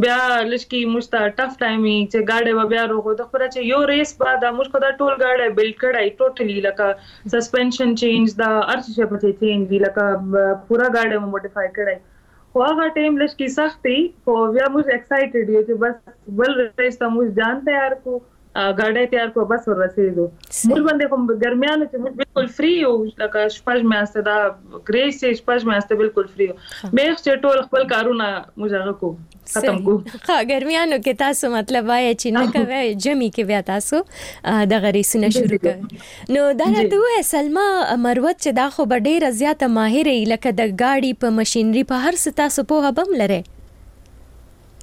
بیا 0.01 0.19
لشکي 0.51 0.77
موږ 0.91 1.07
ته 1.13 1.31
ټف 1.39 1.51
ټایمي 1.61 1.97
چې 2.11 2.21
گاډي 2.29 2.53
و 2.59 2.61
بیا 2.71 2.83
روغو 2.91 3.11
د 3.17 3.21
خبره 3.27 3.47
چې 3.53 3.59
یو 3.73 3.81
ریس 3.89 4.11
با 4.21 4.29
د 4.43 4.53
موږ 4.55 4.67
خدا 4.75 4.89
ټول 5.01 5.11
گاډي 5.23 5.47
بیلډ 5.59 5.75
کړای 5.83 6.07
ټوټلی 6.21 6.59
لکه 6.67 6.87
سسپنشن 7.33 7.89
چینج 8.01 8.27
دا 8.41 8.49
ارڅ 8.75 8.85
شپ 8.97 9.11
ته 9.25 9.31
چینج 9.41 9.63
دی 9.73 9.79
لکه 9.85 10.05
پورا 10.67 10.87
گاډي 10.97 11.17
مو 11.21 11.27
موډیفای 11.35 11.69
کړای 11.77 11.97
خو 12.55 12.59
هغه 12.69 12.85
ټیم 12.97 13.21
لشکي 13.23 13.47
سختي 13.59 13.99
خو 14.23 14.33
بیا 14.57 14.67
موږ 14.75 14.85
ایکسایټډ 14.95 15.45
یو 15.55 15.61
چې 15.67 15.81
بس 15.85 16.41
بل 16.41 16.59
ریس 16.83 17.01
ته 17.01 17.13
موږ 17.17 17.27
ځان 17.43 17.63
تیار 17.71 17.97
کوو 18.05 18.17
غاډۍ 18.79 19.03
تیار 19.11 19.27
کو 19.35 19.43
بس 19.51 19.67
ور 19.67 19.77
رسیدو 19.83 20.23
موږ 20.23 20.83
باندې 20.87 21.11
کوم 21.11 21.21
ګرمیانو 21.43 21.85
چې 21.93 22.01
موږ 22.01 22.17
بالکل 22.17 22.49
فری 22.57 22.73
یو 22.73 22.91
لکه 23.21 23.45
شپږ 23.55 23.87
میاشتې 23.93 24.27
دا 24.27 24.83
ګریس 24.89 25.21
شپږ 25.39 25.65
میاشتې 25.69 25.97
بالکل 26.01 26.27
فری 26.33 26.47
یو 26.49 26.57
مې 26.57 27.21
چې 27.21 27.41
ټول 27.47 27.63
خپل 27.69 27.87
کارونه 27.93 28.27
موږ 28.41 28.75
هغه 28.79 28.93
کو 28.99 29.11
ختم 29.55 29.79
کو 29.87 29.95
ها 30.09 30.35
ګرمیانو 30.51 30.99
کې 30.99 31.19
تاسو 31.23 31.51
مطلب 31.55 31.89
وای 31.93 32.11
چې 32.11 32.35
نه 32.35 32.53
کوي 32.57 32.99
جمی 33.07 33.31
کې 33.31 33.49
بیا 33.53 33.63
تاسو 33.71 34.03
د 34.75 34.85
غریسونه 34.85 35.31
شروع 35.39 35.59
کړ 35.65 36.37
نو 36.37 36.45
دا 36.61 36.69
راته 36.75 37.01
وې 37.01 37.29
سلما 37.31 37.65
مروت 38.05 38.37
چې 38.43 38.59
دا 38.61 38.67
خو 38.77 38.87
ډېر 38.91 39.39
زیاته 39.41 39.73
ماهر 39.79 40.13
لکه 40.35 40.53
د 40.61 40.71
گاډي 40.83 41.11
په 41.25 41.33
ماشينري 41.41 41.85
په 41.95 42.01
هر 42.05 42.15
څه 42.19 42.39
تاسو 42.43 42.67
په 42.73 42.95
هبم 42.95 43.19
لره 43.25 43.41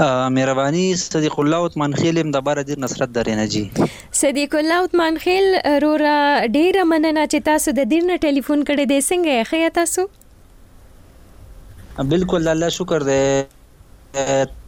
مهرباني 0.02 0.96
صدیق 0.96 1.38
الله 1.40 1.64
عثمان 1.64 1.94
خیل 1.94 2.18
هم 2.18 2.30
د 2.34 2.38
بار 2.46 2.60
د 2.68 2.78
نصرت 2.84 3.08
درې 3.16 3.34
نه 3.40 3.46
جی 3.46 3.72
صدیق 4.20 4.54
الله 4.60 4.78
عثمان 4.86 5.18
خیل 5.24 5.44
رورا 5.84 6.14
ډیره 6.46 6.82
مننه 6.92 7.24
چې 7.26 7.42
تاسو 7.48 7.74
د 7.78 7.80
دیر 7.92 8.04
نه 8.08 8.16
ټلیفون 8.24 8.60
کړی 8.70 8.84
دی 8.90 8.98
څنګه 9.00 9.32
ښه 9.50 9.58
تاسو 9.78 10.02
بالکل 12.14 12.40
الله 12.52 12.68
شکر 12.78 13.00
دی 13.08 13.22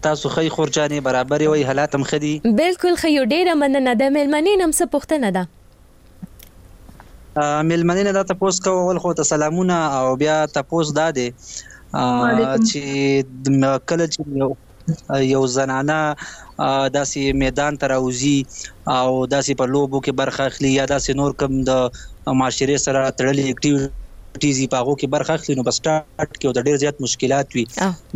تاسو 0.09 0.25
خی 0.37 0.49
خورجانې 0.59 1.05
برابر 1.09 1.41
وي 1.53 1.63
حالات 1.71 1.91
هم 1.99 2.05
خدي 2.13 2.33
بالکل 2.63 2.95
خیو 3.03 3.25
ډیره 3.35 3.55
مننه 3.65 3.93
د 4.03 4.05
ملمنې 4.19 4.55
نم 4.61 4.73
څه 4.81 4.85
پوښتنه 4.93 5.29
ده 5.39 5.45
ملمنې 7.73 8.03
نه 8.11 8.15
تاسو 8.31 8.59
کو 8.69 8.77
ول 8.91 9.01
خو 9.07 9.17
ته 9.23 9.31
سلامونه 9.33 9.81
او 9.97 10.05
بیا 10.23 10.37
تاسو 10.59 10.95
دا 11.01 11.09
دي 11.19 11.29
چې 11.43 12.77
کله 13.95 14.07
چې 14.15 14.23
یو 15.35 15.43
زنانه 15.57 15.99
داسې 16.99 17.21
میدان 17.43 17.73
ته 17.81 17.87
راوځي 17.95 18.39
او 18.99 19.09
داسې 19.35 19.53
په 19.61 19.65
لوبو 19.73 19.99
کې 20.05 20.13
برخه 20.23 20.43
اخلي 20.51 20.71
یا 20.81 20.85
داسې 20.95 21.11
نور 21.21 21.31
کم 21.41 21.53
د 21.71 21.71
معاشري 22.39 22.77
سره 22.87 23.01
تړلې 23.19 23.45
اکټیویټي 23.51 24.05
ټیزي 24.45 24.67
پاغو 24.75 24.95
کې 25.01 25.07
برخه 25.17 25.33
اخلي 25.39 25.55
نو 25.59 25.63
په 25.69 25.73
سٹارټ 25.79 26.31
کې 26.41 26.47
د 26.57 26.61
ډېر 26.67 26.77
زیات 26.83 26.97
مشکلات 27.07 27.47
وي 27.55 27.65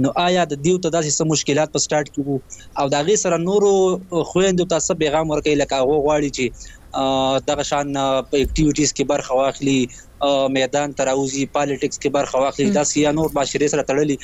نو 0.02 0.08
آیا 0.26 0.42
د 0.52 0.54
دیو 0.64 0.76
ته 0.82 0.88
داسې 0.96 1.10
سم 1.18 1.26
مشکلات 1.34 1.68
په 1.74 1.78
سٹارټ 1.84 2.06
کې 2.14 2.20
وو 2.26 2.36
او 2.80 2.86
دا 2.94 3.00
غي 3.06 3.16
سره 3.24 3.36
نورو 3.48 3.70
خويندو 4.30 4.64
ته 4.72 4.76
سب 4.86 4.96
پیغام 5.04 5.26
ورکړي 5.28 5.54
لکه 5.62 5.74
هغه 5.80 5.96
غواړي 6.06 6.28
چې 6.36 6.44
دغه 7.46 7.62
شان 7.70 7.92
په 8.30 8.36
اکټیویټیز 8.44 8.92
کې 8.92 9.04
برخه 9.10 9.34
واخلي 9.40 9.80
میدان 10.54 10.92
تراوزی 11.00 11.44
پالیټکس 11.52 11.98
کې 11.98 12.08
برخه 12.16 12.40
واخلي 12.42 12.64
دا 12.76 12.82
سیا 12.92 13.12
نور 13.18 13.30
بشری 13.36 13.68
سره 13.74 13.84
تړلي 13.90 14.16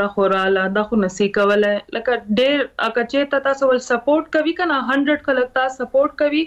دا 0.00 0.06
خوراله 0.14 0.64
دا 0.78 0.84
خو 0.90 1.00
نسی 1.04 1.28
کوله 1.38 1.72
لکه 1.98 2.16
ډېر 2.16 2.66
کچې 2.70 3.32
ته 3.36 3.42
تاسو 3.48 3.70
ول 3.72 3.82
سپورټ 3.90 4.32
کوي 4.38 4.56
کنه 4.62 4.80
100 4.94 5.20
خلک 5.28 5.52
تاسو 5.60 5.84
سپورټ 5.84 6.18
کوي 6.24 6.42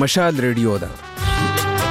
مشال 0.00 0.36
ریډیو 0.40 0.76
ده 0.80 1.09